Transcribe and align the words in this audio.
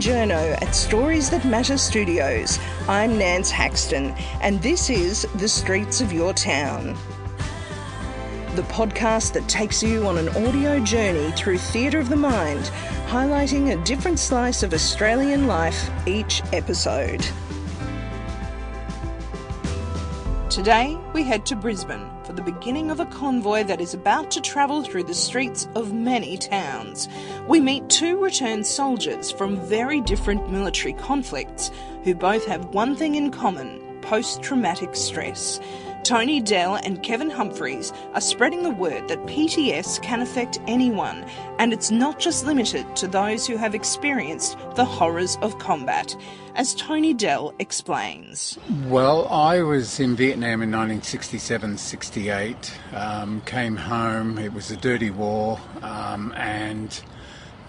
journo 0.00 0.60
at 0.60 0.74
Stories 0.74 1.30
That 1.30 1.44
Matter 1.44 1.78
Studios. 1.78 2.58
I'm 2.88 3.18
Nance 3.18 3.50
Haxton, 3.50 4.14
and 4.40 4.60
this 4.62 4.90
is 4.90 5.26
The 5.36 5.48
Streets 5.48 6.00
of 6.00 6.12
Your 6.12 6.34
Town. 6.34 6.96
The 8.54 8.62
podcast 8.62 9.32
that 9.32 9.48
takes 9.48 9.82
you 9.82 10.06
on 10.06 10.18
an 10.18 10.28
audio 10.30 10.80
journey 10.80 11.32
through 11.32 11.58
theatre 11.58 11.98
of 11.98 12.08
the 12.08 12.16
mind, 12.16 12.70
highlighting 13.06 13.72
a 13.72 13.84
different 13.84 14.18
slice 14.18 14.62
of 14.62 14.74
Australian 14.74 15.46
life 15.46 15.90
each 16.06 16.42
episode. 16.52 17.26
Today, 20.50 20.98
we 21.12 21.22
head 21.22 21.46
to 21.46 21.56
Brisbane 21.56 22.15
the 22.36 22.42
beginning 22.42 22.90
of 22.90 23.00
a 23.00 23.06
convoy 23.06 23.64
that 23.64 23.80
is 23.80 23.94
about 23.94 24.30
to 24.30 24.40
travel 24.42 24.82
through 24.82 25.04
the 25.04 25.14
streets 25.14 25.66
of 25.74 25.94
many 25.94 26.36
towns. 26.36 27.08
We 27.48 27.60
meet 27.60 27.88
two 27.88 28.22
returned 28.22 28.66
soldiers 28.66 29.30
from 29.30 29.56
very 29.66 30.02
different 30.02 30.52
military 30.52 30.92
conflicts 30.92 31.70
who 32.04 32.14
both 32.14 32.44
have 32.46 32.66
one 32.66 32.94
thing 32.94 33.14
in 33.14 33.30
common 33.30 33.80
post 34.02 34.42
traumatic 34.42 34.94
stress. 34.94 35.58
Tony 36.06 36.38
Dell 36.38 36.76
and 36.76 37.02
Kevin 37.02 37.30
Humphreys 37.30 37.92
are 38.14 38.20
spreading 38.20 38.62
the 38.62 38.70
word 38.70 39.08
that 39.08 39.18
PTS 39.26 40.00
can 40.02 40.22
affect 40.22 40.60
anyone, 40.68 41.26
and 41.58 41.72
it's 41.72 41.90
not 41.90 42.20
just 42.20 42.46
limited 42.46 42.94
to 42.94 43.08
those 43.08 43.44
who 43.44 43.56
have 43.56 43.74
experienced 43.74 44.56
the 44.76 44.84
horrors 44.84 45.36
of 45.42 45.58
combat, 45.58 46.14
as 46.54 46.76
Tony 46.76 47.12
Dell 47.12 47.52
explains. 47.58 48.56
Well, 48.84 49.26
I 49.26 49.62
was 49.62 49.98
in 49.98 50.14
Vietnam 50.14 50.62
in 50.62 50.70
1967 50.70 51.76
68, 51.76 52.78
um, 52.94 53.40
came 53.40 53.74
home, 53.74 54.38
it 54.38 54.52
was 54.52 54.70
a 54.70 54.76
dirty 54.76 55.10
war, 55.10 55.58
um, 55.82 56.32
and 56.36 57.02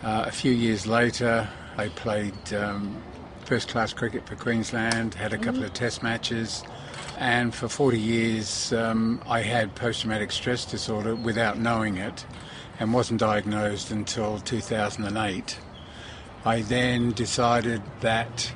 uh, 0.03 0.25
a 0.27 0.31
few 0.31 0.51
years 0.51 0.85
later, 0.85 1.49
I 1.75 1.87
played 1.87 2.53
um, 2.53 3.01
first 3.45 3.67
class 3.67 3.93
cricket 3.93 4.27
for 4.27 4.35
Queensland, 4.35 5.15
had 5.15 5.33
a 5.33 5.39
couple 5.39 5.63
of 5.63 5.73
test 5.73 6.03
matches. 6.03 6.63
And 7.17 7.53
for 7.53 7.67
40 7.67 7.99
years, 7.99 8.73
um, 8.73 9.21
I 9.27 9.41
had 9.41 9.75
post 9.75 10.01
traumatic 10.01 10.31
stress 10.31 10.65
disorder 10.65 11.15
without 11.15 11.57
knowing 11.57 11.97
it 11.97 12.25
and 12.79 12.93
wasn't 12.93 13.19
diagnosed 13.19 13.91
until 13.91 14.39
2008. 14.39 15.59
I 16.45 16.61
then 16.61 17.11
decided 17.11 17.81
that 18.01 18.51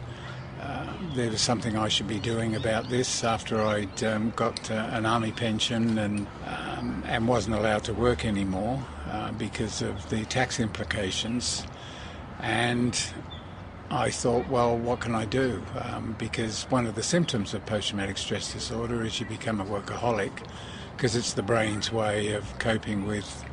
uh, 0.62 0.94
there 1.16 1.32
was 1.32 1.42
something 1.42 1.76
I 1.76 1.88
should 1.88 2.08
be 2.08 2.20
doing 2.20 2.56
about 2.56 2.90
this 2.90 3.24
after 3.24 3.62
I'd 3.62 4.04
um, 4.04 4.32
got 4.36 4.70
uh, 4.70 4.90
an 4.92 5.06
army 5.06 5.32
pension 5.32 5.98
and, 5.98 6.28
um, 6.46 7.04
and 7.08 7.28
wasn't 7.28 7.56
allowed 7.56 7.84
to 7.86 7.94
work 7.94 8.26
anymore 8.26 8.86
uh, 9.10 9.32
because 9.32 9.82
of 9.82 10.08
the 10.10 10.24
tax 10.26 10.60
implications. 10.60 11.66
And 12.42 12.98
I 13.94 14.10
thought, 14.10 14.48
well, 14.48 14.78
what 14.78 15.02
can 15.02 15.14
I 15.14 15.26
do? 15.26 15.62
Um, 15.76 16.16
because 16.18 16.64
one 16.70 16.88
of 16.88 16.96
the 16.96 17.04
symptoms 17.04 17.54
of 17.54 17.66
post 17.66 17.90
traumatic 17.90 18.18
stress 18.18 18.54
disorder 18.54 19.04
is 19.04 19.20
you 19.20 19.26
become 19.26 19.60
a 19.60 19.66
workaholic 19.66 20.32
because 20.96 21.18
it's 21.18 21.34
the 21.34 21.44
brain's 21.44 21.92
way 21.92 22.32
of 22.32 22.58
coping 22.58 23.06
with, 23.06 23.44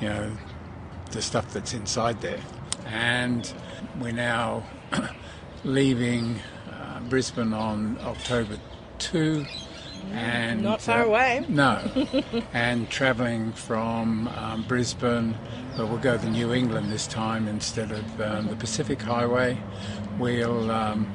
you 0.00 0.08
know, 0.08 0.32
the 1.10 1.20
stuff 1.20 1.52
that's 1.52 1.74
inside 1.74 2.22
there. 2.22 2.40
And 2.86 3.52
we're 4.00 4.12
now 4.12 4.64
leaving 5.64 6.40
uh, 6.70 7.00
Brisbane 7.00 7.52
on 7.52 7.98
October 8.00 8.56
2 8.98 9.44
and 10.12 10.62
Not 10.62 10.80
far 10.80 11.02
away. 11.04 11.44
no, 11.48 11.80
and 12.52 12.88
travelling 12.90 13.52
from 13.52 14.28
um, 14.28 14.64
Brisbane, 14.68 15.34
but 15.76 15.88
we'll 15.88 15.98
go 15.98 16.18
to 16.18 16.30
New 16.30 16.52
England 16.52 16.90
this 16.90 17.06
time 17.06 17.48
instead 17.48 17.90
of 17.92 18.20
um, 18.20 18.48
the 18.48 18.56
Pacific 18.56 19.00
Highway. 19.00 19.58
We'll 20.18 20.70
um, 20.70 21.10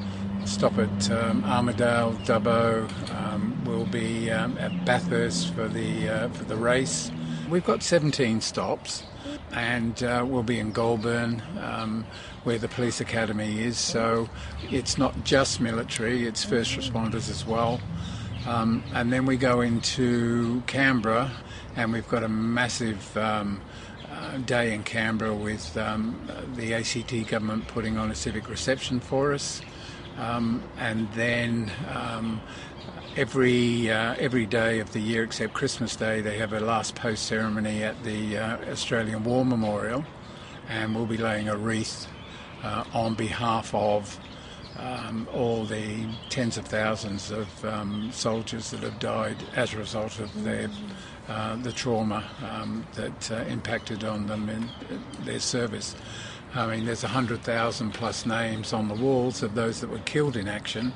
stop 0.45 0.77
at 0.77 1.11
um, 1.11 1.43
Armidale, 1.43 2.15
Dubbo. 2.25 2.89
Um, 3.15 3.61
we'll 3.65 3.85
be 3.85 4.31
um, 4.31 4.57
at 4.57 4.85
Bathurst 4.85 5.53
for 5.53 5.67
the 5.67 6.09
uh, 6.09 6.29
for 6.29 6.43
the 6.45 6.55
race. 6.55 7.11
We've 7.49 7.65
got 7.65 7.81
17 7.83 8.41
stops, 8.41 9.03
and 9.53 10.01
uh, 10.03 10.25
we'll 10.27 10.43
be 10.43 10.59
in 10.59 10.71
Goulburn. 10.71 11.41
Um, 11.61 12.05
where 12.43 12.57
the 12.57 12.69
police 12.69 13.01
academy 13.01 13.61
is, 13.61 13.77
so 13.77 14.29
it's 14.71 14.97
not 14.97 15.25
just 15.25 15.59
military, 15.59 16.25
it's 16.25 16.45
first 16.45 16.77
responders 16.77 17.29
as 17.29 17.45
well. 17.45 17.77
Um, 18.47 18.81
and 18.93 19.11
then 19.11 19.25
we 19.25 19.35
go 19.35 19.59
into 19.59 20.61
Canberra, 20.67 21.29
and 21.75 21.91
we've 21.91 22.07
got 22.07 22.23
a 22.23 22.29
massive 22.29 23.17
um, 23.17 23.59
uh, 24.09 24.37
day 24.37 24.73
in 24.73 24.83
Canberra 24.83 25.35
with 25.35 25.75
um, 25.77 26.17
the 26.55 26.73
ACT 26.73 27.27
government 27.27 27.67
putting 27.67 27.97
on 27.97 28.09
a 28.09 28.15
civic 28.15 28.49
reception 28.49 29.01
for 29.01 29.33
us. 29.33 29.61
Um, 30.17 30.63
and 30.77 31.11
then 31.11 31.69
um, 31.93 32.41
every 33.17 33.91
uh, 33.91 34.15
every 34.17 34.45
day 34.45 34.79
of 34.79 34.93
the 34.93 35.01
year 35.01 35.25
except 35.25 35.53
Christmas 35.53 35.97
Day, 35.97 36.21
they 36.21 36.37
have 36.37 36.53
a 36.53 36.61
last 36.61 36.95
post 36.95 37.25
ceremony 37.25 37.83
at 37.83 38.01
the 38.05 38.37
uh, 38.37 38.57
Australian 38.71 39.25
War 39.25 39.43
Memorial, 39.43 40.05
and 40.69 40.95
we'll 40.95 41.05
be 41.05 41.17
laying 41.17 41.49
a 41.49 41.57
wreath 41.57 42.07
uh, 42.63 42.85
on 42.93 43.13
behalf 43.13 43.75
of 43.75 44.17
um, 44.77 45.27
all 45.33 45.65
the 45.65 46.05
tens 46.29 46.57
of 46.57 46.65
thousands 46.65 47.31
of 47.31 47.65
um, 47.65 48.09
soldiers 48.11 48.71
that 48.71 48.81
have 48.81 48.99
died 48.99 49.37
as 49.55 49.73
a 49.73 49.77
result 49.77 50.19
of 50.19 50.43
their 50.43 50.69
uh, 51.27 51.57
the 51.57 51.73
trauma 51.73 52.23
um, 52.49 52.85
that 52.93 53.31
uh, 53.31 53.35
impacted 53.49 54.03
on 54.05 54.27
them 54.27 54.47
in 54.47 54.69
their 55.25 55.39
service. 55.41 55.95
I 56.55 56.67
mean, 56.67 56.85
there's 56.85 57.03
100,000 57.03 57.93
plus 57.93 58.25
names 58.25 58.71
on 58.71 58.87
the 58.87 58.93
walls 58.93 59.43
of 59.43 59.53
those 59.53 59.81
that 59.81 59.89
were 59.89 59.99
killed 59.99 60.37
in 60.37 60.47
action, 60.47 60.93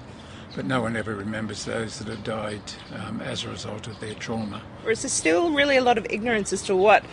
but 0.55 0.65
no 0.65 0.81
one 0.81 0.95
ever 0.95 1.13
remembers 1.13 1.65
those 1.65 1.99
that 1.99 2.07
have 2.07 2.23
died 2.23 2.61
um, 2.95 3.19
as 3.19 3.43
a 3.43 3.49
result 3.49 3.87
of 3.87 3.99
their 3.99 4.13
trauma. 4.13 4.61
Whereas 4.83 5.01
there's 5.01 5.11
still 5.11 5.51
really 5.51 5.75
a 5.75 5.83
lot 5.83 5.97
of 5.97 6.07
ignorance 6.09 6.53
as 6.53 6.63
to 6.63 6.75
what 6.75 7.03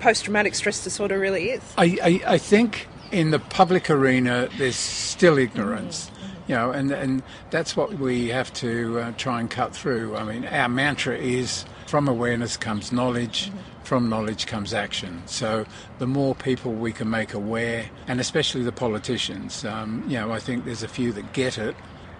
post 0.00 0.24
traumatic 0.24 0.54
stress 0.54 0.84
disorder 0.84 1.18
really 1.18 1.50
is. 1.50 1.62
I, 1.78 1.98
I, 2.02 2.34
I 2.34 2.38
think 2.38 2.86
in 3.12 3.30
the 3.30 3.38
public 3.38 3.90
arena 3.90 4.48
there's 4.58 4.76
still 4.76 5.38
ignorance. 5.38 6.10
You 6.48 6.56
know, 6.56 6.72
and, 6.72 6.90
and 6.90 7.22
that's 7.50 7.76
what 7.76 7.94
we 7.94 8.28
have 8.28 8.52
to 8.54 8.98
uh, 8.98 9.12
try 9.12 9.38
and 9.38 9.48
cut 9.48 9.74
through. 9.76 10.16
I 10.16 10.24
mean, 10.24 10.44
our 10.44 10.68
mantra 10.68 11.16
is 11.16 11.64
from 11.86 12.08
awareness 12.08 12.56
comes 12.56 12.90
knowledge, 12.90 13.52
from 13.84 14.08
knowledge 14.08 14.46
comes 14.46 14.74
action. 14.74 15.22
So 15.26 15.64
the 15.98 16.06
more 16.06 16.34
people 16.34 16.72
we 16.72 16.92
can 16.92 17.08
make 17.08 17.32
aware, 17.32 17.90
and 18.08 18.18
especially 18.18 18.64
the 18.64 18.72
politicians, 18.72 19.64
um, 19.64 20.02
you 20.08 20.18
know, 20.18 20.32
I 20.32 20.40
think 20.40 20.64
there's 20.64 20.82
a 20.82 20.88
few 20.88 21.12
that 21.12 21.32
get 21.32 21.58
it, 21.58 21.76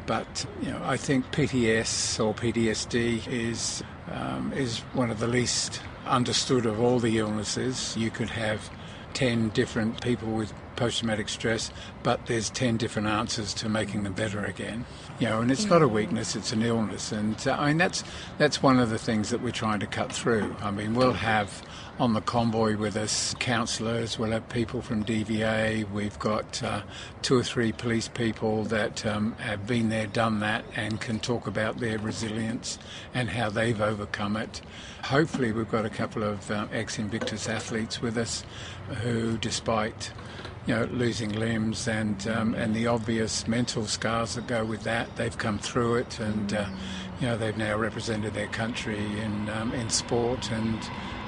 but 0.07 0.47
you 0.63 0.71
know, 0.71 0.81
I 0.85 0.97
think 0.97 1.31
PTS 1.33 2.25
or 2.25 2.33
PTSD 2.33 3.27
is 3.27 3.83
um, 4.11 4.53
is 4.53 4.81
one 4.93 5.11
of 5.11 5.19
the 5.19 5.29
least 5.29 5.81
understood 6.07 6.67
of 6.67 6.81
all 6.81 6.99
the 6.99 7.19
illnesses. 7.19 7.97
You 7.97 8.11
could 8.11 8.31
have 8.31 8.71
ten 9.15 9.49
different 9.51 10.01
people 10.01 10.33
with 10.33 10.53
post-traumatic 10.77 11.29
stress, 11.29 11.71
but 12.03 12.27
there's 12.27 12.51
10 12.51 12.77
different 12.77 13.09
answers 13.09 13.55
to 13.55 13.69
making 13.69 14.03
them 14.03 14.13
better 14.13 14.45
again. 14.45 14.85
You 15.19 15.29
know, 15.29 15.41
and 15.41 15.51
it's 15.51 15.67
not 15.67 15.83
a 15.83 15.89
weakness, 15.89 16.35
it's 16.35 16.53
an 16.53 16.63
illness. 16.63 17.13
And 17.13 17.37
uh, 17.47 17.57
I 17.59 17.69
mean, 17.69 17.79
that's, 17.79 18.03
that's 18.39 18.63
one 18.63 18.79
of 18.79 18.91
the 18.91 18.99
things 18.99 19.31
that 19.31 19.43
we're 19.43 19.51
trying 19.51 19.81
to 19.81 19.87
cut 19.87 20.13
through. 20.13 20.57
I 20.61 20.71
mean, 20.71 20.95
we'll 20.95 21.13
have 21.13 21.63
on 21.99 22.15
the 22.15 22.21
convoy 22.21 22.77
with 22.77 22.97
us 22.97 23.35
counsellors, 23.39 24.19
we'll 24.19 24.31
have 24.31 24.49
people 24.49 24.81
from 24.81 25.05
DVA, 25.05 25.89
we've 25.93 26.19
got 26.19 26.63
uh, 26.63 26.83
two 27.21 27.39
or 27.39 27.45
three 27.45 27.71
police 27.71 28.09
people 28.09 28.65
that 28.65 29.05
um, 29.07 29.33
have 29.37 29.67
been 29.67 29.89
there, 29.89 30.07
done 30.07 30.41
that, 30.41 30.65
and 30.75 31.01
can 31.01 31.21
talk 31.21 31.47
about 31.47 31.79
their 31.79 31.99
resilience 31.99 32.79
and 33.15 33.29
how 33.31 33.51
they've 33.51 33.81
overcome 33.81 34.37
it. 34.37 34.63
Hopefully, 35.05 35.53
we've 35.53 35.71
got 35.71 35.85
a 35.85 35.91
couple 35.91 36.23
of 36.23 36.51
uh, 36.51 36.67
ex 36.73 36.99
Invictus 36.99 37.49
athletes 37.49 38.01
with 38.01 38.17
us 38.17 38.45
who, 39.03 39.37
despite 39.39 40.13
you 40.67 40.75
know, 40.75 40.85
losing 40.93 41.33
limbs 41.33 41.89
and 41.89 42.27
um, 42.29 42.55
and 42.55 42.75
the 42.75 42.87
obvious 42.87 43.49
mental 43.49 43.87
scars 43.87 44.35
that 44.35 44.47
go 44.47 44.65
with 44.65 44.83
that. 44.85 45.15
They've 45.17 45.37
come 45.37 45.59
through 45.59 45.97
it, 45.97 46.21
and 46.21 46.55
uh, 46.55 46.67
you 47.21 47.27
know, 47.27 47.37
they've 47.37 47.57
now 47.57 47.77
represented 47.77 48.35
their 48.35 48.49
country 48.49 48.99
in 49.21 49.49
um, 49.51 49.73
in 49.73 49.91
sport. 49.91 50.51
And 50.53 50.79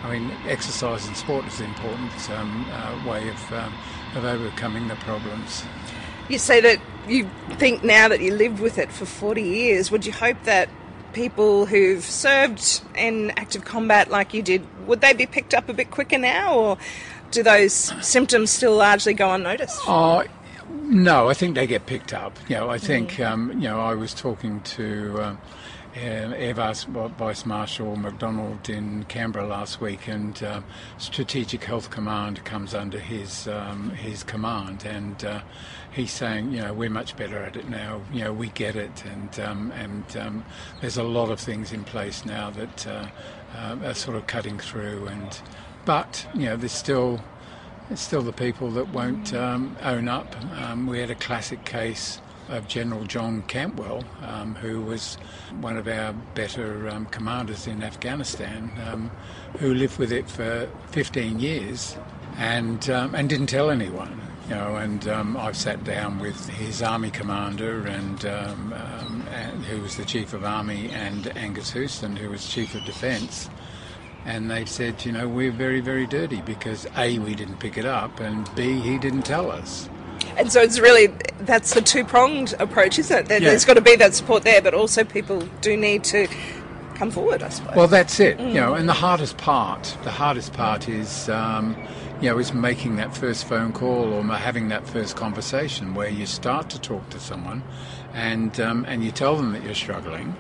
I 0.05 0.19
mean, 0.19 0.31
exercise 0.47 1.07
and 1.07 1.17
sport 1.17 1.47
is 1.47 1.61
an 1.61 1.67
important 1.67 2.31
um, 2.31 2.67
uh, 2.71 3.09
way 3.09 3.29
of 3.29 3.53
um, 3.53 3.75
of 4.15 4.25
overcoming 4.25 4.89
the 4.89 4.97
problems. 4.97 5.65
You 6.29 6.39
say 6.39 6.61
that 6.61 6.81
you 7.09 7.29
think 7.59 7.85
now 7.85 8.09
that 8.09 8.21
you 8.21 8.33
lived 8.33 8.61
with 8.61 8.79
it 8.79 8.91
for 8.91 9.05
40 9.05 9.43
years, 9.43 9.91
would 9.91 10.07
you 10.07 10.13
hope 10.13 10.43
that 10.45 10.71
people 11.13 11.65
who've 11.67 12.05
served 12.05 12.83
in 12.97 13.31
active 13.37 13.65
combat 13.65 14.11
like 14.11 14.35
you 14.35 14.43
did, 14.43 14.67
would 14.87 15.01
they 15.01 15.13
be 15.13 15.27
picked 15.27 15.55
up 15.55 15.69
a 15.69 15.73
bit 15.73 15.91
quicker 15.91 16.19
now, 16.19 16.55
or 16.55 16.79
do 17.35 17.43
those 17.43 17.75
symptoms 18.07 18.51
still 18.51 18.77
largely 18.77 19.15
go 19.15 19.33
unnoticed? 19.33 19.81
Oh, 19.87 20.25
no, 20.71 21.29
I 21.29 21.35
think 21.35 21.55
they 21.55 21.67
get 21.67 21.87
picked 21.87 22.13
up. 22.13 22.39
You 22.49 22.57
know, 22.57 22.71
I 22.71 22.79
think 22.79 23.21
um, 23.21 23.53
you 23.53 23.69
know 23.69 23.81
I 23.81 23.95
was 23.95 24.15
talking 24.15 24.61
to. 24.63 25.19
Uh, 25.21 25.37
Air 25.97 26.55
Vice, 26.55 26.85
Vice 26.85 27.47
Marshal 27.47 27.95
McDonald 27.95 28.69
in 28.69 29.05
Canberra 29.05 29.47
last 29.47 29.81
week, 29.81 30.09
and 30.09 30.43
uh, 30.43 30.61
Strategic 30.99 31.63
Health 31.63 31.91
Command 31.91 32.45
comes 32.45 32.75
under 32.75 32.99
his 32.99 33.47
um, 33.47 33.91
his 33.91 34.25
command, 34.25 34.85
and 34.85 35.25
uh, 35.25 35.41
he's 35.93 36.11
saying, 36.11 36.51
you 36.51 36.63
know, 36.63 36.73
we're 36.73 36.91
much 36.91 37.17
better 37.17 37.39
at 37.39 37.57
it 37.57 37.69
now. 37.69 38.01
You 38.13 38.25
know, 38.25 38.33
we 38.33 38.49
get 38.49 38.75
it, 38.75 39.05
and 39.05 39.39
um, 39.41 39.71
and 39.73 40.17
um, 40.17 40.45
there's 40.81 40.97
a 40.97 41.05
lot 41.05 41.31
of 41.31 41.39
things 41.39 41.73
in 41.73 41.85
place 41.85 42.25
now 42.25 42.51
that 42.51 42.87
uh, 42.87 43.07
uh, 43.57 43.77
are 43.85 43.95
sort 43.95 44.17
of 44.17 44.27
cutting 44.27 44.59
through, 44.59 45.07
and 45.07 45.41
but 45.85 46.27
you 46.35 46.47
know, 46.47 46.57
there's 46.57 46.73
still 46.73 47.21
there's 47.89 48.01
still 48.01 48.23
the 48.23 48.33
people 48.33 48.71
that 48.73 48.89
won't 48.89 49.35
um, 49.35 49.77
own 49.83 50.09
up. 50.09 50.35
Um, 50.57 50.87
we 50.87 51.01
had 51.01 51.11
a 51.11 51.15
classic 51.15 51.65
case 51.65 52.21
of 52.49 52.67
General 52.69 53.05
John 53.05 53.43
Cantwell, 53.43 54.05
um, 54.23 54.55
who 54.55 54.81
was 54.81 55.17
one 55.61 55.77
of 55.77 55.89
our 55.89 56.13
better 56.35 56.89
um, 56.89 57.07
commanders 57.07 57.67
in 57.67 57.83
Afghanistan, 57.83 58.71
um, 58.87 59.11
who 59.59 59.75
lived 59.75 59.99
with 59.99 60.13
it 60.13 60.29
for 60.29 60.69
15 60.91 61.41
years 61.41 61.97
and 62.37 62.89
um, 62.91 63.15
and 63.15 63.29
didn't 63.29 63.47
tell 63.47 63.71
anyone. 63.71 64.21
You 64.49 64.57
know, 64.57 64.77
and 64.77 65.09
I've 65.09 65.57
sat 65.57 65.85
down 65.85 66.19
with 66.19 66.49
his 66.51 66.83
army 66.83 67.11
commander 67.11 67.87
and, 67.87 68.23
and, 68.27 69.65
who 69.65 69.81
was 69.81 69.97
the 69.97 70.05
chief 70.05 70.35
of 70.35 70.45
army, 70.45 70.91
and 70.91 71.35
Angus 71.35 71.73
Houston, 71.73 72.15
who 72.15 72.29
was 72.29 72.47
chief 72.47 72.75
of 72.75 72.85
defence. 72.85 73.49
And 74.25 74.51
they 74.51 74.65
said, 74.65 75.05
you 75.05 75.13
know, 75.13 75.29
we're 75.29 75.53
very, 75.53 75.81
very 75.81 76.07
dirty 76.07 76.41
because 76.41 76.87
A, 76.97 77.19
we 77.19 77.35
didn't 77.35 77.59
pick 77.59 77.77
it 77.77 77.85
up, 77.85 78.21
and 78.21 78.49
B, 78.55 78.81
he 78.81 78.99
didn't 78.99 79.23
tell 79.23 79.51
us. 79.51 79.89
And 80.37 80.51
so 80.51 80.61
it's 80.61 80.79
really 80.81 81.09
that's 81.41 81.75
the 81.75 81.83
two 81.83 82.05
pronged 82.05 82.55
approach, 82.59 82.99
isn't 82.99 83.17
it? 83.17 83.29
There's 83.29 83.63
yeah. 83.63 83.67
got 83.67 83.75
to 83.75 83.81
be 83.81 83.97
that 83.97 84.15
support 84.15 84.43
there, 84.43 84.63
but 84.63 84.75
also 84.75 85.05
people 85.05 85.41
do 85.61 85.77
need 85.77 86.05
to 86.05 86.27
come 86.95 87.11
forward, 87.11 87.43
I 87.43 87.49
suppose. 87.51 87.77
Well, 87.77 87.89
that's 87.89 88.21
it. 88.21 88.39
Mm. 88.39 88.49
You 88.49 88.55
know, 88.55 88.75
and 88.75 88.89
the 88.89 88.95
hardest 88.95 89.37
part, 89.37 89.97
the 90.03 90.11
hardest 90.11 90.53
part 90.53 90.89
is, 90.89 91.29
um, 91.29 91.77
you 92.21 92.31
know, 92.31 92.39
is 92.39 92.53
making 92.53 92.97
that 92.97 93.15
first 93.17 93.47
phone 93.47 93.73
call 93.73 94.13
or 94.13 94.23
having 94.25 94.69
that 94.69 94.87
first 94.89 95.17
conversation 95.17 95.95
where 95.95 96.09
you 96.09 96.27
start 96.27 96.71
to 96.71 96.81
talk 96.81 97.09
to 97.11 97.21
someone, 97.21 97.63
and 98.13 98.59
um, 98.61 98.85
and 98.89 99.05
you 99.05 99.11
tell 99.11 99.37
them 99.37 99.53
that 99.53 99.63
you're 99.63 99.75
struggling. 99.75 100.35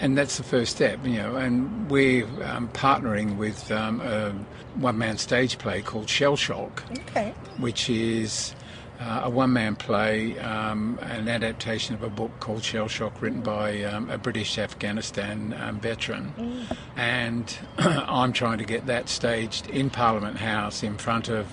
And 0.00 0.18
that's 0.18 0.36
the 0.36 0.42
first 0.42 0.76
step, 0.76 0.98
you 1.04 1.18
know. 1.18 1.36
And 1.36 1.90
we're 1.90 2.26
um, 2.42 2.68
partnering 2.68 3.36
with 3.36 3.70
um, 3.70 4.00
a 4.00 4.32
one-man 4.76 5.18
stage 5.18 5.58
play 5.58 5.82
called 5.82 6.08
Shell 6.08 6.36
Shock, 6.36 6.82
okay. 7.08 7.32
which 7.58 7.88
is 7.88 8.54
uh, 9.00 9.22
a 9.24 9.30
one 9.30 9.52
man 9.52 9.76
play, 9.76 10.38
um, 10.38 10.98
an 11.02 11.28
adaptation 11.28 11.94
of 11.94 12.02
a 12.02 12.10
book 12.10 12.32
called 12.40 12.62
Shell 12.62 12.88
Shock, 12.88 13.20
written 13.20 13.40
by 13.40 13.82
um, 13.82 14.10
a 14.10 14.18
British 14.18 14.58
Afghanistan 14.58 15.54
um, 15.60 15.80
veteran. 15.80 16.32
Mm. 16.36 16.76
And 16.96 17.58
I'm 17.78 18.32
trying 18.32 18.58
to 18.58 18.64
get 18.64 18.86
that 18.86 19.08
staged 19.08 19.68
in 19.68 19.90
Parliament 19.90 20.38
House 20.38 20.82
in 20.82 20.96
front 20.96 21.28
of 21.28 21.46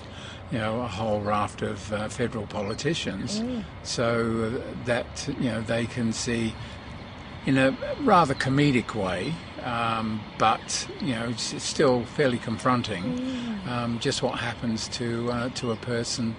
you 0.52 0.58
know, 0.58 0.82
a 0.82 0.86
whole 0.86 1.20
raft 1.22 1.62
of 1.62 1.92
uh, 1.94 2.08
federal 2.08 2.46
politicians, 2.46 3.40
mm. 3.40 3.64
so 3.82 4.50
that 4.84 5.26
you 5.40 5.50
know 5.50 5.62
they 5.62 5.86
can 5.86 6.12
see, 6.12 6.54
in 7.46 7.58
a 7.58 7.76
rather 8.02 8.34
comedic 8.34 8.94
way, 8.94 9.34
um, 9.64 10.20
but 10.38 10.88
you 11.00 11.14
know 11.14 11.28
it's, 11.28 11.52
it's, 11.52 11.64
still 11.64 12.04
fairly 12.04 12.38
confronting, 12.38 13.02
mm. 13.02 13.68
um, 13.68 13.98
just 13.98 14.22
what 14.22 14.38
happens 14.38 14.88
to 14.88 15.30
uh, 15.30 15.48
to 15.50 15.72
a 15.72 15.76
person 15.76 16.36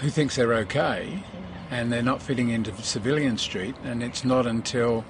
who 0.00 0.08
thinks 0.08 0.36
they're 0.36 0.54
okay 0.54 1.22
and 1.70 1.92
they're 1.92 2.02
not 2.02 2.20
fitting 2.20 2.50
into 2.50 2.74
civilian 2.82 3.38
street 3.38 3.74
and 3.84 4.02
it's 4.02 4.24
not 4.24 4.46
until 4.46 5.04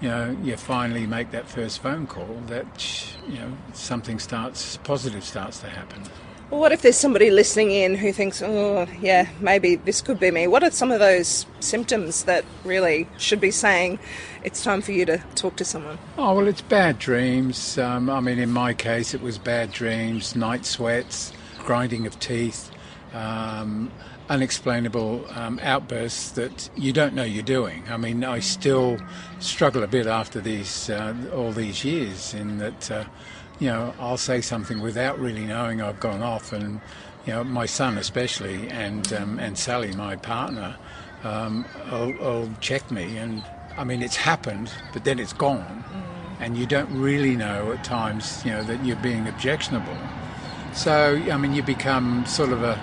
you 0.00 0.08
know 0.08 0.36
you 0.42 0.56
finally 0.56 1.06
make 1.06 1.30
that 1.30 1.48
first 1.48 1.80
phone 1.80 2.06
call 2.06 2.40
that 2.46 3.14
you 3.28 3.38
know 3.38 3.56
something 3.72 4.18
starts 4.18 4.76
positive 4.78 5.24
starts 5.24 5.60
to 5.60 5.68
happen 5.68 6.02
well, 6.52 6.60
what 6.60 6.70
if 6.70 6.82
there's 6.82 6.98
somebody 6.98 7.30
listening 7.30 7.70
in 7.70 7.94
who 7.94 8.12
thinks, 8.12 8.42
oh, 8.42 8.86
yeah, 9.00 9.26
maybe 9.40 9.76
this 9.76 10.02
could 10.02 10.20
be 10.20 10.30
me? 10.30 10.46
What 10.46 10.62
are 10.62 10.70
some 10.70 10.92
of 10.92 11.00
those 11.00 11.46
symptoms 11.60 12.24
that 12.24 12.44
really 12.62 13.08
should 13.16 13.40
be 13.40 13.50
saying 13.50 13.98
it's 14.44 14.62
time 14.62 14.82
for 14.82 14.92
you 14.92 15.06
to 15.06 15.16
talk 15.34 15.56
to 15.56 15.64
someone? 15.64 15.96
Oh, 16.18 16.34
well, 16.34 16.46
it's 16.46 16.60
bad 16.60 16.98
dreams. 16.98 17.78
Um, 17.78 18.10
I 18.10 18.20
mean, 18.20 18.38
in 18.38 18.50
my 18.50 18.74
case, 18.74 19.14
it 19.14 19.22
was 19.22 19.38
bad 19.38 19.72
dreams, 19.72 20.36
night 20.36 20.66
sweats, 20.66 21.32
grinding 21.60 22.06
of 22.06 22.20
teeth. 22.20 22.70
Um, 23.14 23.90
unexplainable 24.28 25.26
um, 25.34 25.58
outbursts 25.62 26.30
that 26.32 26.68
you 26.76 26.92
don't 26.92 27.14
know 27.14 27.24
you're 27.24 27.42
doing. 27.42 27.82
I 27.88 27.96
mean, 27.96 28.24
I 28.24 28.40
still 28.40 28.98
struggle 29.40 29.82
a 29.82 29.86
bit 29.86 30.06
after 30.06 30.40
these 30.40 30.88
uh, 30.90 31.14
all 31.34 31.52
these 31.52 31.84
years 31.84 32.32
in 32.32 32.58
that 32.58 32.90
uh, 32.90 33.04
you 33.62 33.68
know 33.68 33.94
I'll 34.00 34.16
say 34.16 34.40
something 34.40 34.80
without 34.80 35.20
really 35.20 35.46
knowing 35.46 35.80
I've 35.80 36.00
gone 36.00 36.20
off, 36.20 36.52
and 36.52 36.80
you 37.26 37.32
know 37.32 37.44
my 37.44 37.66
son 37.66 37.96
especially 37.96 38.68
and 38.68 39.10
um, 39.12 39.38
and 39.38 39.56
Sally, 39.56 39.92
my 39.92 40.16
partner, 40.16 40.76
um, 41.22 41.64
will, 41.92 42.12
will 42.18 42.50
check 42.60 42.90
me, 42.90 43.16
and 43.18 43.44
I 43.76 43.84
mean 43.84 44.02
it's 44.02 44.16
happened, 44.16 44.72
but 44.92 45.04
then 45.04 45.20
it's 45.20 45.32
gone, 45.32 45.84
mm. 45.92 46.40
and 46.40 46.58
you 46.58 46.66
don't 46.66 46.90
really 46.90 47.36
know 47.36 47.70
at 47.70 47.84
times 47.84 48.44
you 48.44 48.50
know 48.50 48.64
that 48.64 48.84
you're 48.84 48.96
being 48.96 49.28
objectionable. 49.28 49.96
So 50.74 51.22
I 51.30 51.36
mean 51.36 51.54
you 51.54 51.62
become 51.62 52.26
sort 52.26 52.50
of 52.50 52.64
a 52.64 52.74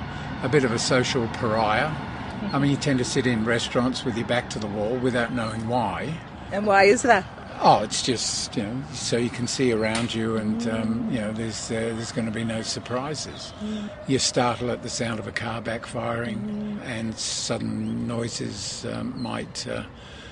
a 0.44 0.48
bit 0.48 0.64
of 0.64 0.72
a 0.72 0.80
social 0.80 1.28
pariah. 1.34 1.90
Mm-hmm. 1.90 2.56
I 2.56 2.60
mean, 2.60 2.72
you 2.72 2.78
tend 2.78 3.00
to 3.00 3.06
sit 3.06 3.28
in 3.28 3.44
restaurants 3.44 4.06
with 4.06 4.16
your 4.16 4.28
back 4.28 4.50
to 4.52 4.60
the 4.60 4.68
wall 4.68 4.96
without 4.96 5.34
knowing 5.34 5.68
why. 5.68 6.18
And 6.54 6.66
why 6.66 6.86
is 6.86 7.02
that? 7.02 7.26
Oh, 7.62 7.84
it's 7.84 8.02
just 8.02 8.56
you 8.56 8.64
know, 8.64 8.84
so 8.94 9.18
you 9.18 9.30
can 9.30 9.46
see 9.46 9.74
around 9.74 10.14
you, 10.14 10.38
and 10.38 10.66
um, 10.70 11.10
you 11.12 11.20
know, 11.20 11.34
there's 11.34 11.70
uh, 11.70 11.74
there's 11.74 12.14
going 12.14 12.26
to 12.26 12.32
be 12.32 12.46
no 12.46 12.62
surprises. 12.62 13.54
Mm. 13.62 13.90
You 14.08 14.18
startle 14.18 14.72
at 14.72 14.82
the 14.82 14.90
sound 14.90 15.20
of 15.20 15.28
a 15.28 15.32
car 15.32 15.62
backfiring, 15.62 16.40
mm. 16.40 16.82
and 16.86 17.18
sudden 17.18 18.08
noises 18.08 18.86
um, 18.86 19.22
might 19.22 19.68
uh, 19.68 19.84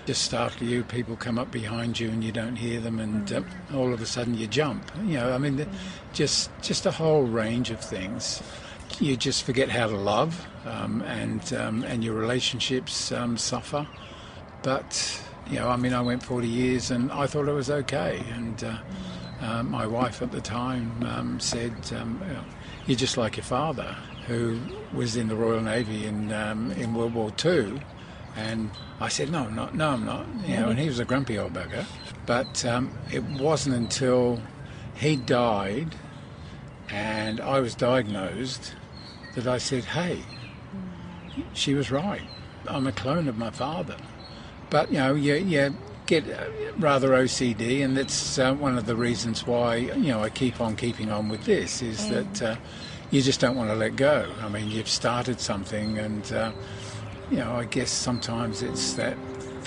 just 0.05 0.21
startle 0.21 0.65
you. 0.65 0.85
People 0.85 1.17
come 1.17 1.37
up 1.37 1.51
behind 1.51 1.99
you, 1.99 2.07
and 2.07 2.23
you 2.23 2.31
don't 2.31 2.55
hear 2.55 2.79
them, 2.79 2.97
and 2.97 3.33
uh, 3.33 3.41
all 3.73 3.93
of 3.93 4.01
a 4.01 4.05
sudden 4.05 4.37
you 4.37 4.47
jump. 4.47 4.89
You 5.03 5.17
know, 5.17 5.33
I 5.33 5.37
mean, 5.37 5.57
mm. 5.57 5.67
just 6.13 6.49
just 6.61 6.85
a 6.85 6.91
whole 6.91 7.23
range 7.23 7.71
of 7.71 7.81
things 7.81 8.41
you 8.99 9.15
just 9.15 9.43
forget 9.43 9.69
how 9.69 9.87
to 9.87 9.97
love, 9.97 10.47
um, 10.65 11.01
and 11.03 11.53
um, 11.53 11.83
and 11.83 12.03
your 12.03 12.15
relationships 12.15 13.11
um, 13.11 13.37
suffer. 13.37 13.87
But 14.63 15.16
you 15.49 15.59
know, 15.59 15.69
I 15.69 15.75
mean, 15.75 15.93
I 15.93 16.01
went 16.01 16.23
40 16.23 16.47
years, 16.47 16.91
and 16.91 17.11
I 17.11 17.27
thought 17.27 17.47
it 17.47 17.53
was 17.53 17.69
okay. 17.69 18.23
And 18.33 18.63
uh, 18.63 18.77
uh, 19.41 19.63
my 19.63 19.85
wife 19.85 20.21
at 20.21 20.31
the 20.31 20.41
time 20.41 21.03
um, 21.03 21.39
said, 21.39 21.73
um, 21.93 22.21
"You're 22.85 22.97
just 22.97 23.17
like 23.17 23.37
your 23.37 23.43
father, 23.43 23.95
who 24.27 24.59
was 24.93 25.15
in 25.15 25.27
the 25.27 25.35
Royal 25.35 25.61
Navy 25.61 26.05
in 26.05 26.31
um, 26.33 26.71
in 26.71 26.93
World 26.93 27.13
War 27.13 27.31
II." 27.43 27.81
And 28.35 28.71
I 28.99 29.07
said, 29.07 29.31
"No, 29.31 29.45
I'm 29.45 29.55
not. 29.55 29.75
No, 29.75 29.89
I'm 29.89 30.05
not." 30.05 30.25
You 30.45 30.57
know, 30.57 30.69
and 30.69 30.79
he 30.79 30.87
was 30.87 30.99
a 30.99 31.05
grumpy 31.05 31.37
old 31.37 31.53
bugger. 31.53 31.85
But 32.25 32.65
it 33.11 33.23
wasn't 33.23 33.75
until 33.75 34.41
he 34.95 35.15
died 35.15 35.95
and 36.89 37.41
I 37.41 37.59
was 37.59 37.75
diagnosed 37.75 38.73
that 39.35 39.47
I 39.47 39.57
said, 39.57 39.83
hey, 39.83 40.21
she 41.53 41.73
was 41.73 41.91
right. 41.91 42.21
I'm 42.67 42.87
a 42.87 42.91
clone 42.91 43.27
of 43.27 43.37
my 43.37 43.49
father. 43.49 43.97
But, 44.69 44.91
you 44.91 44.97
know, 44.97 45.15
you, 45.15 45.35
you 45.35 45.75
get 46.05 46.25
rather 46.77 47.09
OCD, 47.09 47.83
and 47.83 47.95
that's 47.95 48.37
uh, 48.39 48.53
one 48.53 48.77
of 48.77 48.85
the 48.85 48.95
reasons 48.95 49.45
why, 49.45 49.75
you 49.75 50.09
know, 50.09 50.23
I 50.23 50.29
keep 50.29 50.59
on 50.59 50.75
keeping 50.75 51.11
on 51.11 51.29
with 51.29 51.45
this, 51.45 51.81
is 51.81 51.99
mm. 52.01 52.09
that 52.09 52.41
uh, 52.41 52.55
you 53.11 53.21
just 53.21 53.39
don't 53.39 53.55
want 53.55 53.69
to 53.69 53.75
let 53.75 53.95
go. 53.95 54.31
I 54.41 54.49
mean, 54.49 54.69
you've 54.69 54.89
started 54.89 55.39
something, 55.39 55.97
and, 55.97 56.31
uh, 56.33 56.51
you 57.31 57.37
know, 57.37 57.53
I 57.55 57.65
guess 57.65 57.91
sometimes 57.91 58.61
it's 58.61 58.93
that 58.93 59.17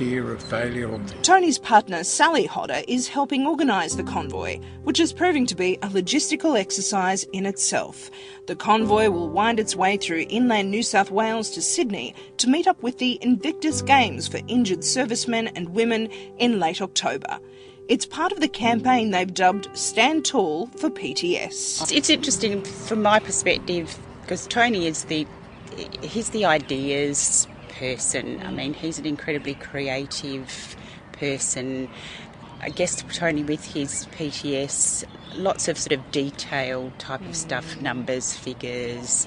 fear 0.01 0.33
of 0.33 0.43
failure. 0.43 0.99
Tony's 1.21 1.59
partner, 1.59 2.03
Sally 2.03 2.47
Hodder, 2.47 2.81
is 2.89 3.07
helping 3.07 3.47
organise 3.47 3.97
the 3.97 4.03
convoy, 4.03 4.59
which 4.83 4.99
is 4.99 5.13
proving 5.13 5.45
to 5.45 5.55
be 5.55 5.75
a 5.83 5.89
logistical 5.89 6.59
exercise 6.59 7.25
in 7.35 7.45
itself. 7.45 8.11
The 8.47 8.57
convoy 8.57 9.11
will 9.11 9.29
wind 9.29 9.61
its 9.61 9.77
way 9.77 9.99
through 9.99 10.25
inland 10.31 10.71
New 10.71 10.83
South 10.83 11.11
Wales 11.11 11.51
to 11.51 11.61
Sydney 11.61 12.15
to 12.39 12.49
meet 12.49 12.67
up 12.67 12.83
with 12.83 12.97
the 12.97 13.19
Invictus 13.21 13.83
Games 13.83 14.27
for 14.27 14.41
injured 14.49 14.85
servicemen 14.85 15.49
and 15.49 15.75
women 15.75 16.07
in 16.39 16.59
late 16.59 16.81
October. 16.81 17.39
It's 17.89 18.07
part 18.07 18.33
of 18.33 18.41
the 18.41 18.49
campaign 18.49 19.11
they've 19.11 19.35
dubbed 19.35 19.69
Stand 19.77 20.25
Tall 20.25 20.69
for 20.79 20.89
PTS. 20.89 21.93
It's 21.93 22.09
interesting 22.09 22.63
from 22.63 23.03
my 23.03 23.19
perspective 23.19 23.99
because 24.23 24.47
Tony 24.47 24.87
is 24.87 25.05
the 25.05 25.27
he's 26.03 26.31
the 26.31 26.47
ideas 26.47 27.47
person. 27.81 28.43
I 28.45 28.51
mean, 28.51 28.75
he's 28.75 28.99
an 28.99 29.07
incredibly 29.07 29.55
creative 29.55 30.77
person. 31.13 31.89
I 32.61 32.69
guess 32.69 33.03
Tony 33.15 33.43
with 33.43 33.65
his 33.73 34.07
PTS, 34.13 35.05
lots 35.35 35.67
of 35.67 35.79
sort 35.79 35.99
of 35.99 36.13
detail 36.13 36.93
type 36.99 37.23
of 37.23 37.35
stuff, 37.35 37.81
numbers, 37.81 38.37
figures, 38.37 39.27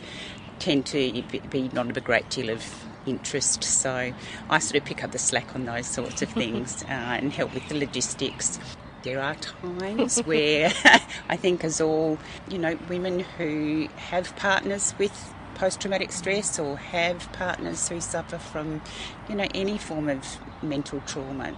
tend 0.60 0.86
to 0.88 1.24
be 1.50 1.69
not 1.74 1.89
of 1.89 1.98
a 1.98 2.01
great 2.01 2.29
deal 2.29 2.51
of 2.51 2.63
interest. 3.07 3.63
So 3.63 4.13
I 4.51 4.60
sort 4.60 4.75
of 4.75 4.86
pick 4.86 5.03
up 5.03 5.12
the 5.12 5.19
slack 5.19 5.55
on 5.55 5.65
those 5.65 5.88
sorts 5.88 6.22
of 6.22 6.29
things 6.29 6.83
uh, 6.89 6.91
and 6.91 7.33
help 7.33 7.55
with 7.55 7.67
the 7.69 7.77
logistics. 7.79 8.60
There 9.01 9.19
are 9.19 9.36
times 9.36 10.19
where 10.19 10.72
I 11.29 11.38
think, 11.38 11.63
as 11.63 11.81
all 11.81 12.19
you 12.50 12.60
know, 12.60 12.77
women 12.88 13.22
who 13.22 13.88
have 13.98 14.36
partners 14.36 14.93
with 15.00 15.33
post-traumatic 15.55 16.12
stress 16.12 16.60
or 16.60 16.77
have 16.77 17.31
partners 17.33 17.88
who 17.89 18.01
suffer 18.01 18.38
from, 18.38 18.81
you 19.29 19.36
know, 19.36 19.48
any 19.53 19.77
form 19.77 20.10
of 20.10 20.25
mental 20.62 21.01
trauma, 21.05 21.55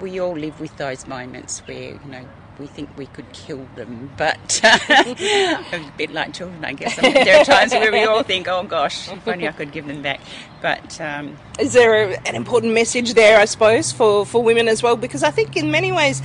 we 0.00 0.20
all 0.20 0.36
live 0.36 0.60
with 0.60 0.76
those 0.76 1.06
moments 1.06 1.60
where 1.66 1.92
you 1.92 2.10
know 2.10 2.24
we 2.58 2.66
think 2.66 2.90
we 2.96 3.06
could 3.06 3.32
kill 3.32 3.66
them, 3.76 4.10
but 4.16 4.60
a 4.64 5.92
bit 5.96 6.10
like 6.12 6.34
children, 6.34 6.64
I 6.64 6.72
guess. 6.72 6.98
I 6.98 7.02
mean, 7.02 7.14
there 7.14 7.40
are 7.40 7.44
times 7.44 7.72
where 7.72 7.92
we 7.92 8.04
all 8.04 8.22
think, 8.22 8.48
"Oh 8.48 8.64
gosh, 8.64 9.08
if 9.08 9.26
only 9.28 9.46
I 9.46 9.52
could 9.52 9.70
give 9.72 9.86
them 9.86 10.02
back." 10.02 10.20
But 10.60 11.00
um, 11.00 11.36
is 11.58 11.72
there 11.72 12.18
an 12.26 12.34
important 12.34 12.74
message 12.74 13.14
there, 13.14 13.38
I 13.38 13.44
suppose, 13.44 13.92
for 13.92 14.26
for 14.26 14.42
women 14.42 14.68
as 14.68 14.82
well? 14.82 14.96
Because 14.96 15.22
I 15.22 15.30
think 15.30 15.56
in 15.56 15.70
many 15.70 15.92
ways. 15.92 16.22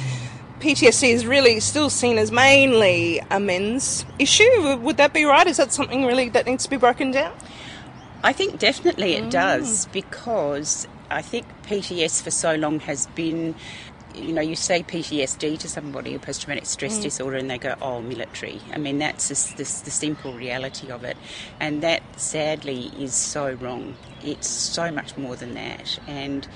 PTSD 0.64 1.10
is 1.10 1.26
really 1.26 1.60
still 1.60 1.90
seen 1.90 2.18
as 2.18 2.32
mainly 2.32 3.20
a 3.30 3.38
men's 3.38 4.06
issue. 4.18 4.78
Would 4.78 4.96
that 4.96 5.12
be 5.12 5.26
right? 5.26 5.46
Is 5.46 5.58
that 5.58 5.74
something 5.74 6.06
really 6.06 6.30
that 6.30 6.46
needs 6.46 6.64
to 6.64 6.70
be 6.70 6.78
broken 6.78 7.12
down? 7.12 7.34
I 8.24 8.32
think 8.32 8.60
definitely 8.60 9.16
it 9.16 9.26
mm. 9.26 9.30
does 9.30 9.88
because 9.88 10.88
I 11.10 11.22
think 11.22 11.46
PTS 11.64 12.24
for 12.24 12.32
so 12.32 12.56
long 12.56 12.80
has 12.80 13.08
been 13.08 13.56
you 14.16 14.32
know, 14.32 14.42
you 14.42 14.56
say 14.56 14.84
PTSD 14.84 15.58
to 15.58 15.68
somebody, 15.68 16.14
a 16.14 16.20
post 16.20 16.44
traumatic 16.44 16.68
stress 16.68 17.00
mm. 17.00 17.02
disorder, 17.02 17.36
and 17.38 17.50
they 17.50 17.58
go, 17.58 17.76
oh, 17.82 18.00
military. 18.00 18.62
I 18.72 18.78
mean, 18.78 19.00
that's 19.00 19.28
just, 19.28 19.58
this, 19.58 19.82
the 19.82 19.90
simple 19.90 20.34
reality 20.34 20.92
of 20.92 21.04
it. 21.04 21.18
And 21.60 21.82
that 21.82 22.04
sadly 22.20 22.92
is 22.98 23.16
so 23.16 23.54
wrong. 23.54 23.96
It's 24.24 24.48
so 24.48 24.92
much 24.92 25.18
more 25.18 25.36
than 25.36 25.56
that. 25.56 25.98
And 26.06 26.48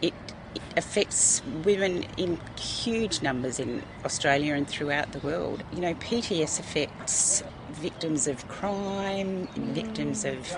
it, 0.00 0.14
it 0.54 0.62
affects 0.76 1.42
women 1.64 2.04
in 2.16 2.38
huge 2.58 3.22
numbers 3.22 3.58
in 3.58 3.82
Australia 4.04 4.54
and 4.54 4.68
throughout 4.68 5.12
the 5.12 5.18
world. 5.20 5.62
You 5.72 5.80
know, 5.80 5.94
PTS 5.94 6.60
affects 6.60 7.42
victims 7.70 8.28
of 8.28 8.46
crime, 8.48 9.48
victims 9.56 10.24
of 10.24 10.56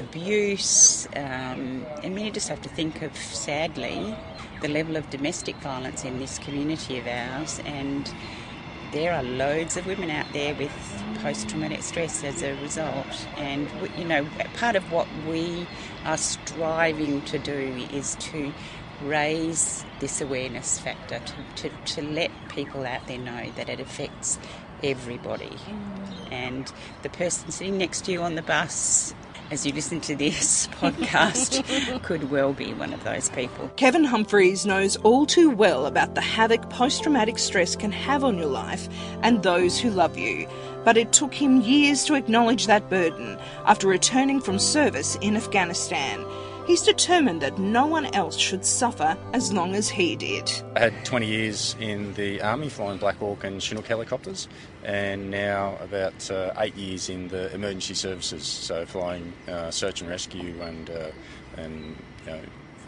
abuse. 0.00 1.06
Um, 1.16 1.86
and 2.02 2.14
we 2.14 2.30
just 2.30 2.48
have 2.48 2.60
to 2.62 2.68
think 2.68 3.02
of, 3.02 3.16
sadly, 3.16 4.16
the 4.62 4.68
level 4.68 4.96
of 4.96 5.08
domestic 5.10 5.56
violence 5.56 6.04
in 6.04 6.18
this 6.18 6.38
community 6.38 6.98
of 6.98 7.06
ours, 7.06 7.60
and 7.64 8.12
there 8.92 9.12
are 9.12 9.22
loads 9.22 9.76
of 9.76 9.86
women 9.86 10.10
out 10.10 10.26
there 10.32 10.54
with 10.54 10.72
post 11.22 11.48
traumatic 11.48 11.82
stress 11.82 12.22
as 12.24 12.42
a 12.42 12.54
result. 12.62 13.26
And, 13.36 13.68
you 13.98 14.04
know, 14.04 14.26
part 14.54 14.76
of 14.76 14.90
what 14.92 15.08
we 15.28 15.66
are 16.04 16.16
striving 16.16 17.20
to 17.22 17.38
do 17.38 17.86
is 17.92 18.14
to 18.16 18.52
raise 19.02 19.84
this 20.00 20.20
awareness 20.20 20.78
factor, 20.78 21.20
to, 21.20 21.68
to, 21.68 21.76
to 21.94 22.02
let 22.02 22.30
people 22.48 22.86
out 22.86 23.06
there 23.06 23.18
know 23.18 23.50
that 23.56 23.68
it 23.68 23.80
affects 23.80 24.38
everybody. 24.82 25.50
Mm. 25.50 26.32
And 26.32 26.72
the 27.02 27.08
person 27.08 27.50
sitting 27.50 27.78
next 27.78 28.04
to 28.06 28.12
you 28.12 28.22
on 28.22 28.34
the 28.34 28.42
bus 28.42 29.14
as 29.50 29.64
you 29.64 29.72
listen 29.72 30.00
to 30.00 30.16
this 30.16 30.66
podcast, 30.80 32.02
could 32.02 32.30
well 32.30 32.52
be 32.52 32.72
one 32.74 32.92
of 32.92 33.04
those 33.04 33.28
people. 33.30 33.70
Kevin 33.76 34.04
Humphreys 34.04 34.66
knows 34.66 34.96
all 34.96 35.26
too 35.26 35.50
well 35.50 35.86
about 35.86 36.14
the 36.14 36.20
havoc 36.20 36.68
post 36.70 37.02
traumatic 37.02 37.38
stress 37.38 37.76
can 37.76 37.92
have 37.92 38.24
on 38.24 38.38
your 38.38 38.48
life 38.48 38.88
and 39.22 39.42
those 39.42 39.78
who 39.78 39.90
love 39.90 40.18
you. 40.18 40.48
But 40.84 40.96
it 40.96 41.12
took 41.12 41.34
him 41.34 41.60
years 41.60 42.04
to 42.04 42.14
acknowledge 42.14 42.66
that 42.66 42.88
burden 42.88 43.38
after 43.64 43.88
returning 43.88 44.40
from 44.40 44.58
service 44.58 45.16
in 45.20 45.36
Afghanistan. 45.36 46.24
He's 46.66 46.82
determined 46.82 47.40
that 47.42 47.58
no 47.58 47.86
one 47.86 48.06
else 48.06 48.36
should 48.36 48.64
suffer 48.64 49.16
as 49.32 49.52
long 49.52 49.76
as 49.76 49.88
he 49.88 50.16
did. 50.16 50.50
I 50.74 50.80
had 50.80 51.04
20 51.04 51.24
years 51.24 51.76
in 51.78 52.12
the 52.14 52.42
Army 52.42 52.68
flying 52.68 52.98
Black 52.98 53.16
Hawk 53.18 53.44
and 53.44 53.62
Chinook 53.62 53.86
helicopters, 53.86 54.48
and 54.82 55.30
now 55.30 55.78
about 55.80 56.28
uh, 56.28 56.52
eight 56.58 56.74
years 56.74 57.08
in 57.08 57.28
the 57.28 57.54
emergency 57.54 57.94
services, 57.94 58.44
so 58.44 58.84
flying 58.84 59.32
uh, 59.46 59.70
search 59.70 60.00
and 60.00 60.10
rescue 60.10 60.60
and, 60.60 60.90
uh, 60.90 61.10
and 61.56 61.96
you 62.26 62.32
know, 62.32 62.40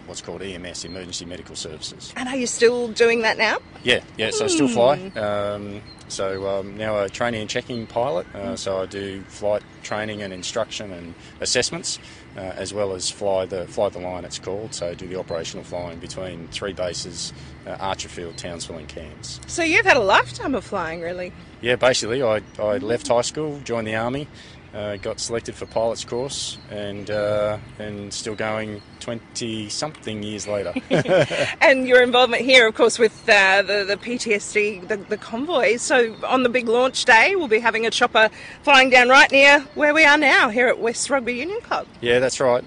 what's 0.06 0.23
called 0.23 0.42
EMS, 0.42 0.85
Emergency 0.85 1.25
Medical 1.25 1.54
Services. 1.54 2.12
And 2.16 2.28
are 2.28 2.37
you 2.37 2.49
still 2.49 2.88
doing 2.88 3.23
that 3.23 3.38
now? 3.38 3.58
Yeah, 3.85 4.00
yeah, 4.16 4.30
so 4.30 4.47
I 4.47 4.49
still 4.49 4.68
fly. 4.68 4.97
Hmm. 4.97 5.18
Um, 5.18 5.82
so 6.08 6.49
um, 6.49 6.76
now 6.76 6.99
a 6.99 7.08
training 7.08 7.42
and 7.42 7.50
checking 7.50 7.87
pilot, 7.87 8.26
uh, 8.35 8.56
so 8.56 8.82
I 8.82 8.87
do 8.87 9.23
flight 9.28 9.62
training 9.88 10.23
and 10.23 10.33
instruction 10.35 10.92
and 10.92 11.14
assessments, 11.40 11.99
uh, 12.37 12.40
as 12.40 12.75
well 12.75 12.92
as 12.92 13.11
fly 13.11 13.47
the 13.47 13.66
fly 13.66 13.88
the 13.88 13.99
line. 13.99 14.25
It's 14.25 14.38
called. 14.38 14.75
So 14.75 14.95
do 14.95 15.07
the 15.09 15.18
operational 15.18 15.64
flying 15.64 15.99
between 15.99 16.49
three 16.49 16.75
bases, 16.75 17.33
uh, 17.66 17.76
Archerfield, 17.76 18.37
Townsville, 18.37 18.76
and 18.76 18.88
Cairns. 18.88 19.40
So 19.47 19.62
you've 19.62 19.87
had 19.87 19.97
a 19.97 20.07
lifetime 20.16 20.54
of 20.54 20.64
flying, 20.64 21.00
really. 21.00 21.33
Yeah, 21.62 21.76
basically, 21.76 22.23
I, 22.23 22.42
I 22.59 22.78
left 22.78 23.09
high 23.09 23.23
school, 23.23 23.61
joined 23.64 23.87
the 23.87 23.97
army, 23.97 24.28
uh, 24.78 24.97
got 24.97 25.18
selected 25.18 25.56
for 25.56 25.66
pilot's 25.66 26.04
course 26.04 26.56
and 26.70 27.11
uh, 27.11 27.58
and 27.80 28.14
still 28.14 28.37
going 28.37 28.80
20 29.00 29.68
something 29.68 30.23
years 30.23 30.47
later. 30.47 30.73
and 31.61 31.88
your 31.88 32.00
involvement 32.00 32.42
here, 32.42 32.68
of 32.68 32.75
course, 32.75 32.99
with 32.99 33.28
uh, 33.28 33.62
the, 33.62 33.85
the 33.85 33.97
PTSD, 33.97 34.87
the, 34.87 34.97
the 34.97 35.16
convoy. 35.16 35.78
So 35.78 36.14
on 36.25 36.44
the 36.44 36.49
big 36.49 36.68
launch 36.68 37.04
day, 37.04 37.35
we'll 37.35 37.49
be 37.49 37.58
having 37.58 37.87
a 37.87 37.90
chopper 37.90 38.30
flying 38.62 38.88
down 38.88 39.08
right 39.08 39.30
near 39.32 39.61
where 39.75 39.92
we 39.92 40.04
are 40.04 40.18
now, 40.18 40.49
here 40.49 40.68
at 40.68 40.78
West 40.78 41.11
Rugby 41.11 41.35
Union 41.35 41.61
Club. 41.61 41.88
Yeah, 42.00 42.20
that's 42.20 42.38
right. 42.38 42.62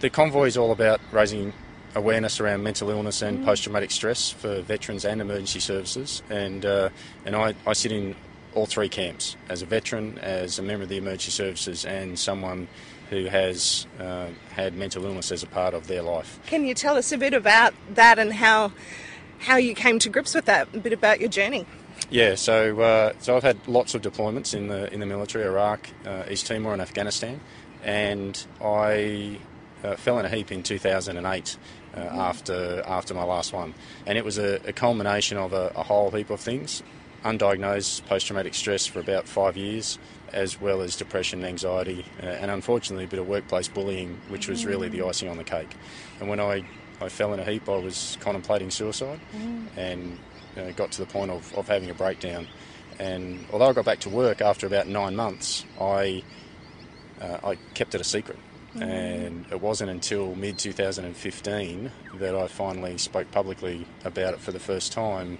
The 0.00 0.08
convoy 0.08 0.46
is 0.46 0.56
all 0.56 0.72
about 0.72 1.00
raising 1.10 1.52
awareness 1.94 2.40
around 2.40 2.62
mental 2.62 2.88
illness 2.88 3.20
and 3.20 3.40
mm. 3.40 3.44
post 3.44 3.64
traumatic 3.64 3.90
stress 3.90 4.30
for 4.30 4.62
veterans 4.62 5.04
and 5.04 5.20
emergency 5.20 5.60
services. 5.60 6.22
And, 6.30 6.64
uh, 6.64 6.88
and 7.26 7.36
I, 7.36 7.54
I 7.66 7.74
sit 7.74 7.92
in 7.92 8.16
all 8.54 8.66
three 8.66 8.88
camps 8.88 9.36
as 9.48 9.62
a 9.62 9.66
veteran, 9.66 10.18
as 10.18 10.58
a 10.58 10.62
member 10.62 10.82
of 10.84 10.88
the 10.88 10.96
emergency 10.96 11.30
services, 11.30 11.84
and 11.84 12.18
someone 12.18 12.68
who 13.10 13.26
has 13.26 13.86
uh, 14.00 14.28
had 14.54 14.74
mental 14.74 15.04
illness 15.04 15.30
as 15.30 15.42
a 15.42 15.46
part 15.46 15.74
of 15.74 15.86
their 15.86 16.02
life. 16.02 16.40
Can 16.46 16.64
you 16.64 16.74
tell 16.74 16.96
us 16.96 17.12
a 17.12 17.18
bit 17.18 17.34
about 17.34 17.74
that 17.94 18.18
and 18.18 18.32
how 18.32 18.72
how 19.40 19.56
you 19.56 19.74
came 19.74 19.98
to 19.98 20.08
grips 20.08 20.34
with 20.34 20.46
that? 20.46 20.68
A 20.74 20.78
bit 20.78 20.92
about 20.92 21.20
your 21.20 21.28
journey. 21.28 21.66
Yeah, 22.10 22.34
so 22.36 22.80
uh, 22.80 23.12
so 23.18 23.36
I've 23.36 23.42
had 23.42 23.66
lots 23.68 23.94
of 23.94 24.02
deployments 24.02 24.54
in 24.54 24.68
the 24.68 24.92
in 24.92 25.00
the 25.00 25.06
military, 25.06 25.44
Iraq, 25.44 25.88
uh, 26.06 26.24
East 26.30 26.46
Timor, 26.46 26.72
and 26.72 26.80
Afghanistan, 26.80 27.40
and 27.82 28.44
I 28.62 29.38
uh, 29.84 29.96
fell 29.96 30.18
in 30.18 30.24
a 30.24 30.28
heap 30.28 30.50
in 30.52 30.62
2008. 30.62 31.56
Uh, 31.94 32.00
after 32.00 32.82
after 32.86 33.12
my 33.12 33.22
last 33.22 33.52
one, 33.52 33.74
and 34.06 34.16
it 34.16 34.24
was 34.24 34.38
a, 34.38 34.54
a 34.66 34.72
culmination 34.72 35.36
of 35.36 35.52
a, 35.52 35.70
a 35.76 35.82
whole 35.82 36.10
heap 36.10 36.30
of 36.30 36.40
things 36.40 36.82
undiagnosed 37.24 38.04
post 38.06 38.26
traumatic 38.26 38.54
stress 38.54 38.86
for 38.86 39.00
about 39.00 39.28
five 39.28 39.56
years, 39.56 39.98
as 40.32 40.60
well 40.60 40.80
as 40.80 40.96
depression, 40.96 41.44
anxiety, 41.44 42.04
uh, 42.22 42.26
and 42.26 42.50
unfortunately 42.50 43.04
a 43.04 43.08
bit 43.08 43.18
of 43.18 43.28
workplace 43.28 43.68
bullying, 43.68 44.18
which 44.28 44.48
was 44.48 44.64
really 44.64 44.88
the 44.88 45.02
icing 45.02 45.28
on 45.28 45.36
the 45.36 45.44
cake. 45.44 45.74
And 46.20 46.28
when 46.28 46.40
I, 46.40 46.64
I 47.00 47.08
fell 47.08 47.32
in 47.34 47.40
a 47.40 47.44
heap, 47.44 47.68
I 47.68 47.76
was 47.76 48.16
contemplating 48.20 48.70
suicide 48.70 49.20
and 49.76 50.18
uh, 50.56 50.70
got 50.72 50.92
to 50.92 51.00
the 51.00 51.06
point 51.06 51.30
of, 51.30 51.54
of 51.54 51.68
having 51.68 51.90
a 51.90 51.94
breakdown. 51.94 52.46
And 52.98 53.44
although 53.52 53.68
I 53.68 53.72
got 53.72 53.84
back 53.84 54.00
to 54.00 54.08
work 54.08 54.40
after 54.40 54.66
about 54.66 54.86
nine 54.86 55.16
months, 55.16 55.64
I, 55.80 56.22
uh, 57.20 57.38
I 57.44 57.54
kept 57.74 57.94
it 57.94 58.00
a 58.00 58.04
secret. 58.04 58.38
Mm. 58.76 58.82
And 58.82 59.46
it 59.50 59.60
wasn't 59.60 59.90
until 59.90 60.34
mid 60.34 60.58
2015 60.58 61.90
that 62.14 62.34
I 62.34 62.46
finally 62.46 62.96
spoke 62.98 63.30
publicly 63.30 63.86
about 64.04 64.34
it 64.34 64.40
for 64.40 64.52
the 64.52 64.60
first 64.60 64.92
time 64.92 65.38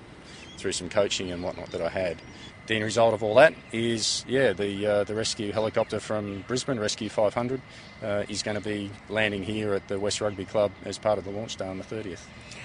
through 0.57 0.73
some 0.73 0.89
coaching 0.89 1.31
and 1.31 1.43
whatnot 1.43 1.71
that 1.71 1.81
I 1.81 1.89
had. 1.89 2.19
The 2.67 2.75
end 2.75 2.85
result 2.85 3.13
of 3.13 3.23
all 3.25 3.35
that 3.37 3.55
is, 3.73 4.25
yeah, 4.29 4.53
the 4.53 4.87
uh, 4.87 5.05
the 5.05 5.15
rescue 5.15 5.51
helicopter 5.51 5.99
from 5.99 6.45
Brisbane, 6.47 6.79
Rescue 6.79 7.09
500, 7.09 7.61
uh, 8.03 8.25
is 8.29 8.43
going 8.43 8.57
to 8.57 8.63
be 8.63 8.91
landing 9.09 9.43
here 9.43 9.75
at 9.75 9.89
the 9.89 9.99
West 9.99 10.21
Rugby 10.21 10.45
Club 10.45 10.71
as 10.85 10.97
part 10.97 11.19
of 11.19 11.25
the 11.25 11.31
launch 11.31 11.57
day 11.57 11.67
on 11.67 11.79
the 11.79 11.85
30th. 11.85 12.21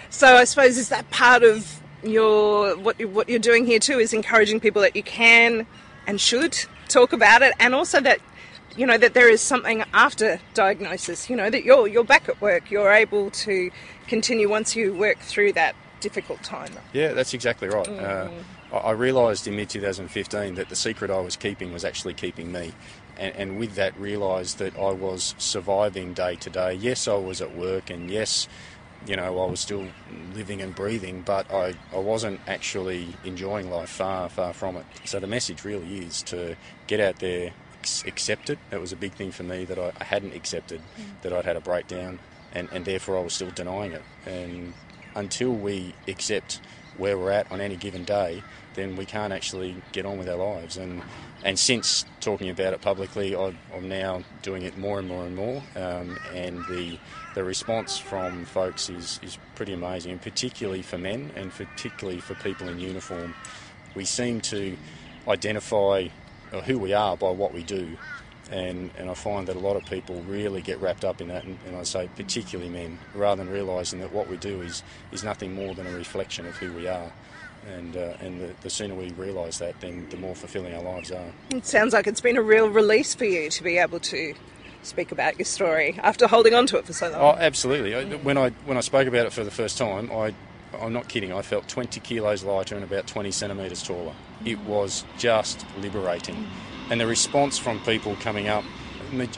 So 0.10 0.36
I 0.36 0.44
suppose 0.44 0.78
is 0.78 0.90
that 0.90 1.10
part 1.10 1.44
of 1.44 1.82
your 2.04 2.78
what 2.78 3.00
you, 3.00 3.08
what 3.08 3.28
you're 3.28 3.40
doing 3.40 3.66
here 3.66 3.80
too 3.80 4.00
is 4.00 4.14
encouraging 4.14 4.60
people 4.60 4.82
that 4.84 4.96
you 4.96 5.04
can 5.04 5.66
and 6.06 6.22
should 6.22 6.58
talk 6.88 7.12
about 7.12 7.42
it, 7.42 7.54
and 7.60 7.74
also 7.74 8.00
that 8.02 8.20
you 8.76 8.86
know 8.86 8.98
that 8.98 9.16
there 9.16 9.30
is 9.30 9.42
something 9.42 9.84
after 9.94 10.40
diagnosis. 10.54 11.28
You 11.30 11.36
know 11.36 11.50
that 11.50 11.64
you're 11.64 11.88
you're 11.88 12.04
back 12.04 12.30
at 12.30 12.40
work, 12.40 12.70
you're 12.70 12.92
able 12.92 13.32
to 13.32 13.72
continue 14.08 14.48
once 14.48 14.76
you 14.76 14.94
work 14.94 15.20
through 15.20 15.54
that 15.54 15.76
difficult 16.00 16.44
time. 16.44 16.72
Yeah, 16.94 17.14
that's 17.14 17.34
exactly 17.34 17.68
right. 17.68 17.86
Mm. 17.86 18.44
Uh, 18.72 18.76
I 18.76 18.92
realised 18.92 19.48
in 19.48 19.56
mid 19.56 19.70
2015 19.70 20.56
that 20.56 20.70
the 20.70 20.76
secret 20.76 21.10
I 21.10 21.20
was 21.20 21.36
keeping 21.36 21.72
was 21.74 21.86
actually 21.86 22.14
keeping 22.14 22.52
me. 22.52 22.74
And, 23.18 23.36
and 23.36 23.60
with 23.60 23.76
that, 23.76 23.98
realised 24.00 24.60
that 24.60 24.78
I 24.78 24.92
was 24.92 25.36
surviving 25.38 26.14
day 26.14 26.36
to 26.36 26.50
day. 26.50 26.74
Yes, 26.74 27.08
I 27.08 27.16
was 27.16 27.42
at 27.42 27.56
work, 27.56 27.90
and 27.90 28.10
yes, 28.12 28.48
you 29.06 29.16
know, 29.16 29.42
I 29.42 29.50
was 29.50 29.60
still 29.60 29.88
living 30.34 30.62
and 30.62 30.76
breathing, 30.76 31.22
but 31.22 31.52
I, 31.52 31.76
I 31.94 31.98
wasn't 31.98 32.42
actually 32.48 33.16
enjoying 33.24 33.70
life, 33.70 33.90
far, 33.90 34.30
far 34.30 34.54
from 34.54 34.76
it. 34.78 34.86
So 35.06 35.20
the 35.20 35.28
message 35.28 35.64
really 35.64 36.00
is 36.00 36.22
to 36.24 36.56
get 36.88 37.00
out 37.00 37.20
there, 37.20 37.54
accept 38.06 38.50
it. 38.50 38.60
That 38.70 38.82
was 38.82 38.92
a 38.92 38.96
big 38.96 39.14
thing 39.14 39.32
for 39.32 39.44
me 39.44 39.66
that 39.66 39.80
I, 39.80 39.94
I 40.00 40.04
hadn't 40.04 40.34
accepted 40.34 40.82
that 41.22 41.32
I'd 41.32 41.46
had 41.46 41.56
a 41.56 41.62
breakdown, 41.62 42.20
and, 42.54 42.68
and 42.72 42.86
therefore 42.86 43.18
I 43.18 43.22
was 43.22 43.34
still 43.34 43.52
denying 43.52 43.94
it. 43.94 44.04
And 44.26 44.74
until 45.16 45.52
we 45.52 45.94
accept 46.08 46.62
where 46.98 47.18
we're 47.18 47.32
at 47.32 47.52
on 47.52 47.62
any 47.62 47.76
given 47.76 48.04
day, 48.04 48.44
then 48.74 48.96
we 48.96 49.06
can't 49.06 49.34
actually 49.34 49.76
get 49.92 50.06
on 50.06 50.18
with 50.18 50.30
our 50.30 50.36
lives. 50.36 50.78
And 50.78 51.02
and 51.44 51.58
since 51.58 52.06
talking 52.20 52.50
about 52.50 52.74
it 52.74 52.82
publicly, 52.82 53.36
I, 53.36 53.56
I'm 53.74 53.88
now 53.88 54.24
doing 54.42 54.64
it 54.64 54.78
more 54.78 55.00
and 55.00 55.08
more 55.08 55.24
and 55.24 55.36
more. 55.36 55.62
Um, 55.76 56.18
and 56.34 56.66
the 56.66 57.00
the 57.36 57.44
response 57.44 57.98
from 57.98 58.46
folks 58.46 58.90
is 58.90 59.20
is 59.22 59.38
pretty 59.56 59.74
amazing, 59.74 60.12
and 60.12 60.22
particularly 60.22 60.82
for 60.82 60.98
men, 60.98 61.32
and 61.36 61.52
particularly 61.52 62.20
for 62.20 62.36
people 62.36 62.68
in 62.68 62.80
uniform. 62.80 63.36
We 63.96 64.06
seem 64.06 64.42
to 64.42 64.78
identify 65.28 66.08
who 66.66 66.80
we 66.80 66.94
are 66.94 67.18
by 67.18 67.32
what 67.32 67.54
we 67.54 67.64
do. 67.64 67.98
And, 68.52 68.92
and 68.98 69.10
I 69.10 69.14
find 69.14 69.48
that 69.48 69.56
a 69.56 69.60
lot 69.60 69.76
of 69.76 69.86
people 69.86 70.22
really 70.22 70.62
get 70.62 70.80
wrapped 70.80 71.04
up 71.04 71.20
in 71.20 71.28
that, 71.28 71.44
and, 71.44 71.58
and 71.68 71.76
I 71.76 71.84
say 71.84 72.10
particularly 72.16 72.70
men, 72.72 72.98
rather 73.14 73.44
than 73.44 73.52
realising 73.52 74.00
that 74.00 74.14
what 74.14 74.30
we 74.30 74.38
do 74.38 74.62
is, 74.62 74.84
is 75.12 75.24
nothing 75.24 75.54
more 75.54 75.74
than 75.76 75.86
a 75.86 75.92
reflection 75.92 76.46
of 76.46 76.56
who 76.56 76.72
we 76.74 76.88
are. 76.88 77.12
And, 77.76 77.98
uh, 77.98 78.14
and 78.22 78.40
the, 78.40 78.50
the 78.62 78.70
sooner 78.70 78.96
we 78.96 79.10
realise 79.12 79.58
that, 79.58 79.82
then 79.82 80.08
the 80.10 80.16
more 80.16 80.34
fulfilling 80.36 80.74
our 80.74 80.82
lives 80.82 81.12
are. 81.12 81.34
It 81.50 81.66
sounds 81.66 81.92
like 81.92 82.08
it's 82.08 82.22
been 82.22 82.38
a 82.38 82.42
real 82.42 82.70
release 82.70 83.14
for 83.14 83.26
you 83.26 83.50
to 83.50 83.64
be 83.64 83.78
able 83.78 84.00
to 84.00 84.34
speak 84.84 85.12
about 85.12 85.38
your 85.38 85.46
story 85.46 86.00
after 86.02 86.28
holding 86.28 86.54
on 86.54 86.66
to 86.68 86.78
it 86.78 86.86
for 86.86 86.94
so 86.94 87.10
long. 87.10 87.20
Oh, 87.20 87.38
absolutely. 87.38 87.94
I- 87.96 88.06
When 88.18 88.38
I 88.38 88.52
when 88.66 88.78
I 88.78 88.80
spoke 88.82 89.08
about 89.10 89.26
it 89.26 89.34
for 89.34 89.44
the 89.44 89.52
first 89.52 89.78
time, 89.78 90.10
I 90.14 90.34
I'm 90.80 90.94
not 90.94 91.10
kidding. 91.10 91.34
I 91.34 91.42
felt 91.42 91.68
20 91.68 92.00
kilos 92.00 92.44
lighter 92.44 92.76
and 92.76 92.84
about 92.86 93.06
20 93.08 93.32
centimetres 93.32 93.84
taller. 93.84 94.14
It 94.46 94.60
was 94.60 95.04
just 95.18 95.66
liberating, 95.82 96.48
and 96.90 97.00
the 97.00 97.08
response 97.08 97.58
from 97.58 97.80
people 97.82 98.16
coming 98.18 98.48
up. 98.48 98.64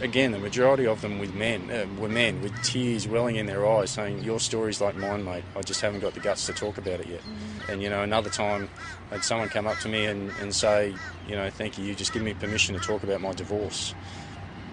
Again, 0.02 0.32
the 0.32 0.40
majority 0.40 0.88
of 0.88 1.02
them 1.02 1.20
with 1.20 1.36
men 1.36 1.70
uh, 1.70 1.86
were 2.02 2.10
men 2.10 2.42
with 2.42 2.60
tears 2.64 3.08
welling 3.08 3.36
in 3.36 3.46
their 3.46 3.68
eyes, 3.70 3.92
saying, 3.92 4.24
"Your 4.24 4.40
story's 4.40 4.82
like 4.82 4.96
mine, 4.96 5.24
mate. 5.24 5.44
I 5.56 5.62
just 5.62 5.82
haven't 5.82 6.00
got 6.00 6.16
the 6.16 6.20
guts 6.20 6.48
to 6.48 6.54
talk 6.54 6.80
about 6.80 7.00
it 7.02 7.08
yet." 7.08 7.22
And 7.68 7.82
you 7.82 7.90
know, 7.90 8.02
another 8.02 8.32
time, 8.32 8.68
I 9.12 9.16
had 9.16 9.24
someone 9.24 9.48
come 9.50 9.68
up 9.68 9.78
to 9.80 9.88
me 9.88 10.06
and, 10.06 10.32
and 10.42 10.56
say, 10.56 10.96
"You 11.28 11.36
know, 11.36 11.52
thank 11.52 11.78
you. 11.78 11.86
You 11.86 11.94
just 11.94 12.14
give 12.14 12.24
me 12.24 12.34
permission 12.34 12.74
to 12.80 12.82
talk 12.82 13.04
about 13.04 13.22
my 13.22 13.34
divorce." 13.34 13.94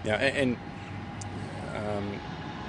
You 0.03 0.11
know, 0.11 0.17
and, 0.17 0.57
and 1.75 1.87
um, 1.87 2.19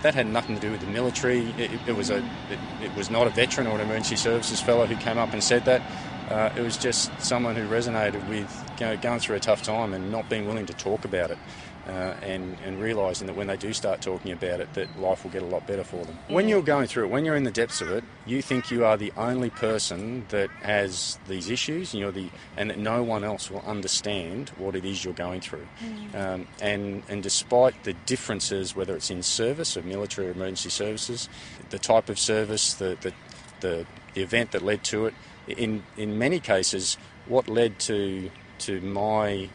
that 0.02 0.14
had 0.14 0.26
nothing 0.26 0.54
to 0.54 0.60
do 0.60 0.70
with 0.70 0.80
the 0.80 0.86
military. 0.86 1.50
It, 1.52 1.70
it 1.86 1.92
was 1.96 2.10
a, 2.10 2.18
it, 2.18 2.58
it 2.82 2.94
was 2.94 3.10
not 3.10 3.26
a 3.26 3.30
veteran 3.30 3.66
or 3.66 3.76
an 3.76 3.80
emergency 3.80 4.16
services 4.16 4.60
fellow 4.60 4.86
who 4.86 4.96
came 4.96 5.18
up 5.18 5.32
and 5.32 5.42
said 5.42 5.64
that. 5.64 5.82
Uh, 6.30 6.52
it 6.56 6.62
was 6.62 6.76
just 6.76 7.10
someone 7.20 7.56
who 7.56 7.66
resonated 7.68 8.26
with 8.28 8.64
you 8.80 8.86
know, 8.86 8.96
going 8.96 9.20
through 9.20 9.36
a 9.36 9.40
tough 9.40 9.62
time 9.62 9.94
and 9.94 10.12
not 10.12 10.28
being 10.28 10.46
willing 10.46 10.66
to 10.66 10.74
talk 10.74 11.04
about 11.04 11.30
it. 11.30 11.38
Uh, 11.86 12.14
and, 12.20 12.58
and 12.66 12.78
realising 12.82 13.26
that 13.26 13.34
when 13.34 13.46
they 13.46 13.56
do 13.56 13.72
start 13.72 14.02
talking 14.02 14.30
about 14.30 14.60
it, 14.60 14.70
that 14.74 15.00
life 15.00 15.24
will 15.24 15.30
get 15.30 15.42
a 15.42 15.46
lot 15.46 15.66
better 15.66 15.82
for 15.82 16.04
them. 16.04 16.18
When 16.28 16.46
you're 16.46 16.60
going 16.60 16.86
through 16.86 17.04
it, 17.04 17.10
when 17.10 17.24
you're 17.24 17.34
in 17.34 17.44
the 17.44 17.50
depths 17.50 17.80
of 17.80 17.90
it, 17.90 18.04
you 18.26 18.42
think 18.42 18.70
you 18.70 18.84
are 18.84 18.98
the 18.98 19.10
only 19.16 19.48
person 19.48 20.26
that 20.28 20.50
has 20.60 21.18
these 21.28 21.48
issues, 21.48 21.94
and 21.94 22.02
you're 22.02 22.12
the, 22.12 22.28
and 22.58 22.68
that 22.68 22.78
no 22.78 23.02
one 23.02 23.24
else 23.24 23.50
will 23.50 23.62
understand 23.62 24.50
what 24.58 24.76
it 24.76 24.84
is 24.84 25.02
you're 25.02 25.14
going 25.14 25.40
through. 25.40 25.66
Um, 26.14 26.46
and 26.60 27.04
and 27.08 27.22
despite 27.22 27.84
the 27.84 27.94
differences, 27.94 28.76
whether 28.76 28.94
it's 28.94 29.10
in 29.10 29.22
service 29.22 29.74
of 29.74 29.86
military 29.86 30.28
or 30.28 30.32
emergency 30.32 30.68
services, 30.68 31.30
the 31.70 31.78
type 31.78 32.10
of 32.10 32.18
service, 32.18 32.74
the 32.74 32.98
the, 33.00 33.14
the, 33.60 33.86
the 34.12 34.20
event 34.20 34.50
that 34.50 34.62
led 34.62 34.84
to 34.84 35.06
it, 35.06 35.14
in 35.48 35.82
in 35.96 36.18
many 36.18 36.40
cases, 36.40 36.96
what 37.26 37.48
led 37.48 37.78
to 37.80 38.30
to 38.60 38.80
my 38.80 39.48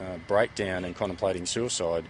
uh, 0.00 0.16
breakdown 0.26 0.84
and 0.84 0.94
contemplating 0.94 1.46
suicide 1.46 2.04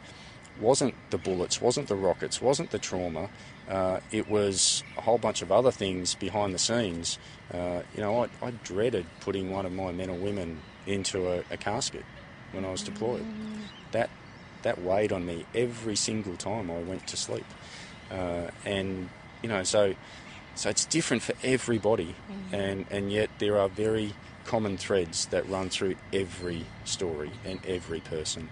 wasn't 0.60 0.94
the 1.10 1.18
bullets, 1.18 1.60
wasn't 1.60 1.88
the 1.88 1.94
rockets, 1.94 2.40
wasn't 2.40 2.70
the 2.70 2.78
trauma. 2.78 3.28
Uh, 3.68 4.00
it 4.10 4.28
was 4.28 4.82
a 4.96 5.02
whole 5.02 5.18
bunch 5.18 5.42
of 5.42 5.52
other 5.52 5.70
things 5.70 6.14
behind 6.14 6.54
the 6.54 6.58
scenes. 6.58 7.18
Uh, 7.52 7.82
you 7.94 8.00
know, 8.00 8.24
I, 8.24 8.46
I 8.46 8.50
dreaded 8.64 9.06
putting 9.20 9.50
one 9.50 9.66
of 9.66 9.72
my 9.72 9.92
men 9.92 10.10
or 10.10 10.16
women 10.16 10.60
into 10.86 11.28
a, 11.30 11.44
a 11.50 11.56
casket 11.56 12.04
when 12.52 12.64
I 12.64 12.70
was 12.70 12.82
deployed. 12.82 13.24
That 13.92 14.10
that 14.62 14.82
weighed 14.82 15.12
on 15.12 15.24
me 15.24 15.46
every 15.54 15.96
single 15.96 16.36
time 16.36 16.70
I 16.70 16.78
went 16.78 17.06
to 17.08 17.16
sleep. 17.16 17.46
Uh, 18.10 18.48
and 18.64 19.08
you 19.42 19.48
know, 19.48 19.62
so 19.62 19.94
so 20.58 20.68
it's 20.68 20.84
different 20.84 21.22
for 21.22 21.34
everybody, 21.44 22.16
and 22.52 22.84
and 22.90 23.12
yet 23.12 23.30
there 23.38 23.58
are 23.58 23.68
very 23.68 24.12
common 24.44 24.76
threads 24.76 25.26
that 25.26 25.48
run 25.48 25.70
through 25.70 25.94
every 26.12 26.66
story 26.84 27.30
and 27.44 27.64
every 27.64 28.00
person, 28.00 28.48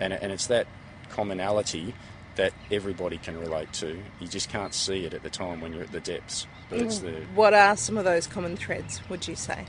and 0.00 0.14
and 0.14 0.32
it's 0.32 0.46
that 0.46 0.66
commonality 1.10 1.92
that 2.36 2.54
everybody 2.70 3.18
can 3.18 3.38
relate 3.38 3.70
to. 3.74 3.98
You 4.20 4.26
just 4.26 4.48
can't 4.48 4.72
see 4.72 5.04
it 5.04 5.12
at 5.12 5.22
the 5.22 5.28
time 5.28 5.60
when 5.60 5.74
you're 5.74 5.82
at 5.82 5.92
the 5.92 6.00
depths, 6.00 6.46
but 6.70 6.78
it's 6.78 7.00
there. 7.00 7.20
What 7.34 7.52
are 7.52 7.76
some 7.76 7.98
of 7.98 8.04
those 8.04 8.26
common 8.26 8.56
threads, 8.56 9.06
would 9.10 9.28
you 9.28 9.36
say? 9.36 9.66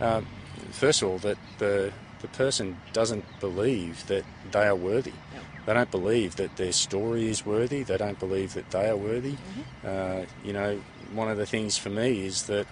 Um, 0.00 0.28
first 0.70 1.02
of 1.02 1.08
all, 1.08 1.18
that 1.18 1.38
the 1.58 1.92
the 2.20 2.28
person 2.28 2.76
doesn't 2.92 3.24
believe 3.40 4.06
that 4.06 4.24
they 4.52 4.64
are 4.64 4.76
worthy. 4.76 5.14
They 5.66 5.74
don't 5.74 5.90
believe 5.90 6.36
that 6.36 6.56
their 6.56 6.72
story 6.72 7.28
is 7.28 7.46
worthy. 7.46 7.82
They 7.84 7.96
don't 7.96 8.18
believe 8.18 8.54
that 8.54 8.70
they 8.70 8.88
are 8.88 8.96
worthy. 8.96 9.36
Uh, 9.84 10.22
you 10.44 10.52
know, 10.52 10.80
one 11.14 11.28
of 11.28 11.36
the 11.36 11.46
things 11.46 11.76
for 11.76 11.90
me 11.90 12.26
is 12.26 12.44
that 12.44 12.66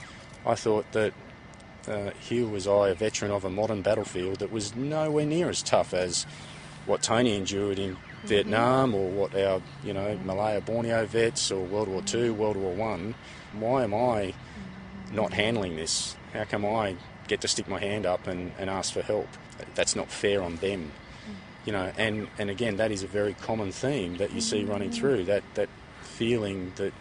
I 0.47 0.55
thought 0.55 0.91
that 0.93 1.13
uh, 1.89 2.11
here 2.21 2.47
was 2.47 2.67
I, 2.67 2.89
a 2.89 2.95
veteran 2.95 3.31
of 3.31 3.45
a 3.45 3.51
modern 3.51 3.83
battlefield 3.83 4.39
that 4.39 4.53
was 4.53 4.75
nowhere 4.75 5.27
near 5.27 5.49
as 5.49 5.63
tough 5.63 5.95
as 5.95 6.27
what 6.87 7.03
Tony 7.03 7.37
endured 7.37 7.79
in 7.79 7.97
mm-hmm. 7.97 8.27
Vietnam 8.27 8.95
or 8.95 9.09
what 9.11 9.35
our, 9.35 9.63
you 9.85 9.93
know, 9.93 10.19
Malaya 10.25 10.61
Borneo 10.61 11.07
vets 11.07 11.51
or 11.51 11.65
World 11.65 11.89
War 11.89 12.03
Two, 12.03 12.33
mm-hmm. 12.33 12.41
World 12.41 12.57
War 12.57 12.75
One. 12.75 13.15
Why 13.53 13.85
am 13.85 13.95
I 13.95 14.33
mm-hmm. 14.33 15.17
not 15.17 15.33
handling 15.33 15.77
this? 15.77 16.17
How 16.33 16.45
come 16.45 16.65
I 16.65 16.97
get 17.29 17.41
to 17.43 17.49
stick 17.49 17.69
my 17.69 17.81
hand 17.81 18.07
up 18.07 18.27
and, 18.27 18.53
and 18.59 18.71
ask 18.71 18.93
for 18.93 19.03
help? 19.03 19.29
That's 19.75 19.97
not 19.97 20.11
fair 20.11 20.43
on 20.43 20.57
them. 20.57 20.93
You 21.67 21.73
know, 21.73 21.93
and, 21.99 22.29
and 22.39 22.49
again, 22.49 22.79
that 22.79 22.91
is 22.91 23.03
a 23.03 23.07
very 23.07 23.35
common 23.35 23.71
theme 23.71 24.17
that 24.17 24.33
you 24.33 24.41
see 24.41 24.65
running 24.65 24.91
through 24.91 25.25
that, 25.25 25.43
that 25.55 25.69
feeling 26.01 26.73
that 26.77 26.95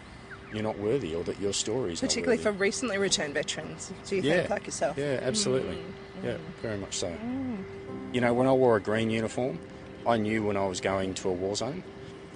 you're 0.52 0.62
not 0.62 0.78
worthy 0.78 1.14
or 1.14 1.24
that 1.24 1.40
your 1.40 1.52
story 1.52 1.92
is 1.92 2.00
Particularly 2.00 2.42
for 2.42 2.52
recently 2.52 2.98
returned 2.98 3.34
veterans, 3.34 3.92
do 4.06 4.16
you 4.16 4.22
yeah, 4.22 4.38
think, 4.38 4.50
like 4.50 4.66
yourself? 4.66 4.98
Yeah, 4.98 5.18
mm. 5.18 5.22
absolutely. 5.22 5.76
Mm. 5.76 6.24
Yeah, 6.24 6.36
very 6.62 6.78
much 6.78 6.94
so. 6.94 7.08
Mm. 7.08 7.64
You 8.12 8.20
know, 8.20 8.34
when 8.34 8.46
I 8.46 8.52
wore 8.52 8.76
a 8.76 8.80
green 8.80 9.10
uniform, 9.10 9.58
I 10.06 10.16
knew 10.16 10.42
when 10.42 10.56
I 10.56 10.66
was 10.66 10.80
going 10.80 11.14
to 11.14 11.28
a 11.28 11.32
war 11.32 11.56
zone. 11.56 11.82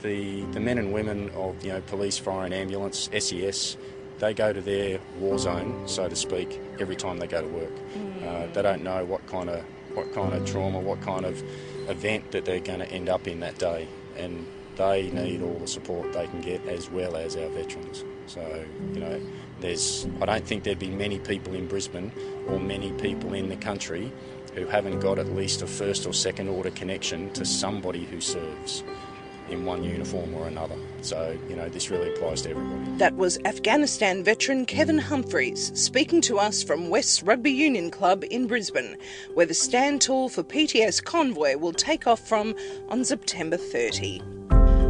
The 0.03 0.43
the 0.53 0.61
men 0.61 0.79
and 0.79 0.93
women 0.93 1.31
of 1.31 1.65
you 1.65 1.73
know 1.73 1.81
police, 1.83 2.19
fire, 2.19 2.45
and 2.45 2.53
ambulance, 2.53 3.09
SES, 3.19 3.77
they 4.19 4.35
go 4.35 4.53
to 4.53 4.61
their 4.61 5.01
war 5.19 5.39
zone, 5.39 5.89
so 5.89 6.09
to 6.09 6.17
speak, 6.17 6.61
every 6.79 6.97
time 6.97 7.19
they 7.19 7.27
go 7.27 7.41
to 7.41 7.49
work. 7.49 7.73
Uh, 8.23 8.47
they 8.53 8.63
don't 8.63 8.83
know 8.83 9.05
what 9.05 9.27
kind 9.27 9.49
of 9.49 9.65
what 9.95 10.13
kind 10.13 10.35
of 10.35 10.45
trauma, 10.45 10.79
what 10.79 11.01
kind 11.01 11.25
of 11.25 11.43
event 11.89 12.33
that 12.33 12.45
they're 12.45 12.61
going 12.61 12.81
to 12.81 12.91
end 12.91 13.09
up 13.09 13.27
in 13.27 13.41
that 13.41 13.59
day, 13.59 13.89
and 14.17 14.47
they 14.77 15.11
need 15.11 15.43
all 15.43 15.59
the 15.59 15.67
support 15.67 16.13
they 16.13 16.27
can 16.27 16.41
get 16.41 16.67
as 16.67 16.91
well 16.91 17.17
as 17.17 17.37
our 17.37 17.49
veterans. 17.49 18.05
So 18.27 18.65
you 18.93 19.01
know, 19.01 19.21
there's 19.61 20.07
I 20.21 20.27
don't 20.27 20.45
think 20.45 20.65
there'd 20.65 20.79
be 20.79 20.91
many 20.91 21.19
people 21.19 21.55
in 21.55 21.67
Brisbane 21.67 22.13
or 22.49 22.59
many 22.59 22.93
people 22.93 23.35
in 23.35 23.49
the 23.49 23.57
country 23.57 24.13
who 24.55 24.67
haven't 24.67 25.01
got 25.01 25.19
at 25.19 25.29
least 25.29 25.63
a 25.63 25.67
first 25.67 26.07
or 26.07 26.13
second 26.13 26.49
order 26.49 26.71
connection 26.71 27.31
to 27.33 27.45
somebody 27.45 28.05
who 28.05 28.21
serves 28.21 28.85
in 29.51 29.65
one 29.65 29.85
uniform 29.85 30.35
or 30.35 30.47
another. 30.47 30.77
So, 31.03 31.37
you 31.49 31.57
know, 31.57 31.69
this 31.69 31.91
really 31.91 32.13
applies 32.15 32.43
to 32.43 32.51
everybody. 32.51 32.99
That 32.99 33.15
was 33.17 33.39
Afghanistan 33.45 34.25
veteran 34.25 34.65
Kevin 34.65 34.99
Humphreys 34.99 35.71
speaking 35.79 36.21
to 36.23 36.39
us 36.39 36.63
from 36.63 36.89
West 36.89 37.23
Rugby 37.23 37.51
Union 37.51 37.91
Club 37.91 38.25
in 38.31 38.47
Brisbane, 38.47 38.97
where 39.35 39.47
the 39.47 39.55
stand 39.55 40.01
tall 40.01 40.29
for 40.29 40.43
PTS 40.43 41.05
Convoy 41.05 41.57
will 41.57 41.73
take 41.73 42.07
off 42.07 42.27
from 42.27 42.55
on 42.89 43.05
September 43.05 43.57
30. 43.57 44.23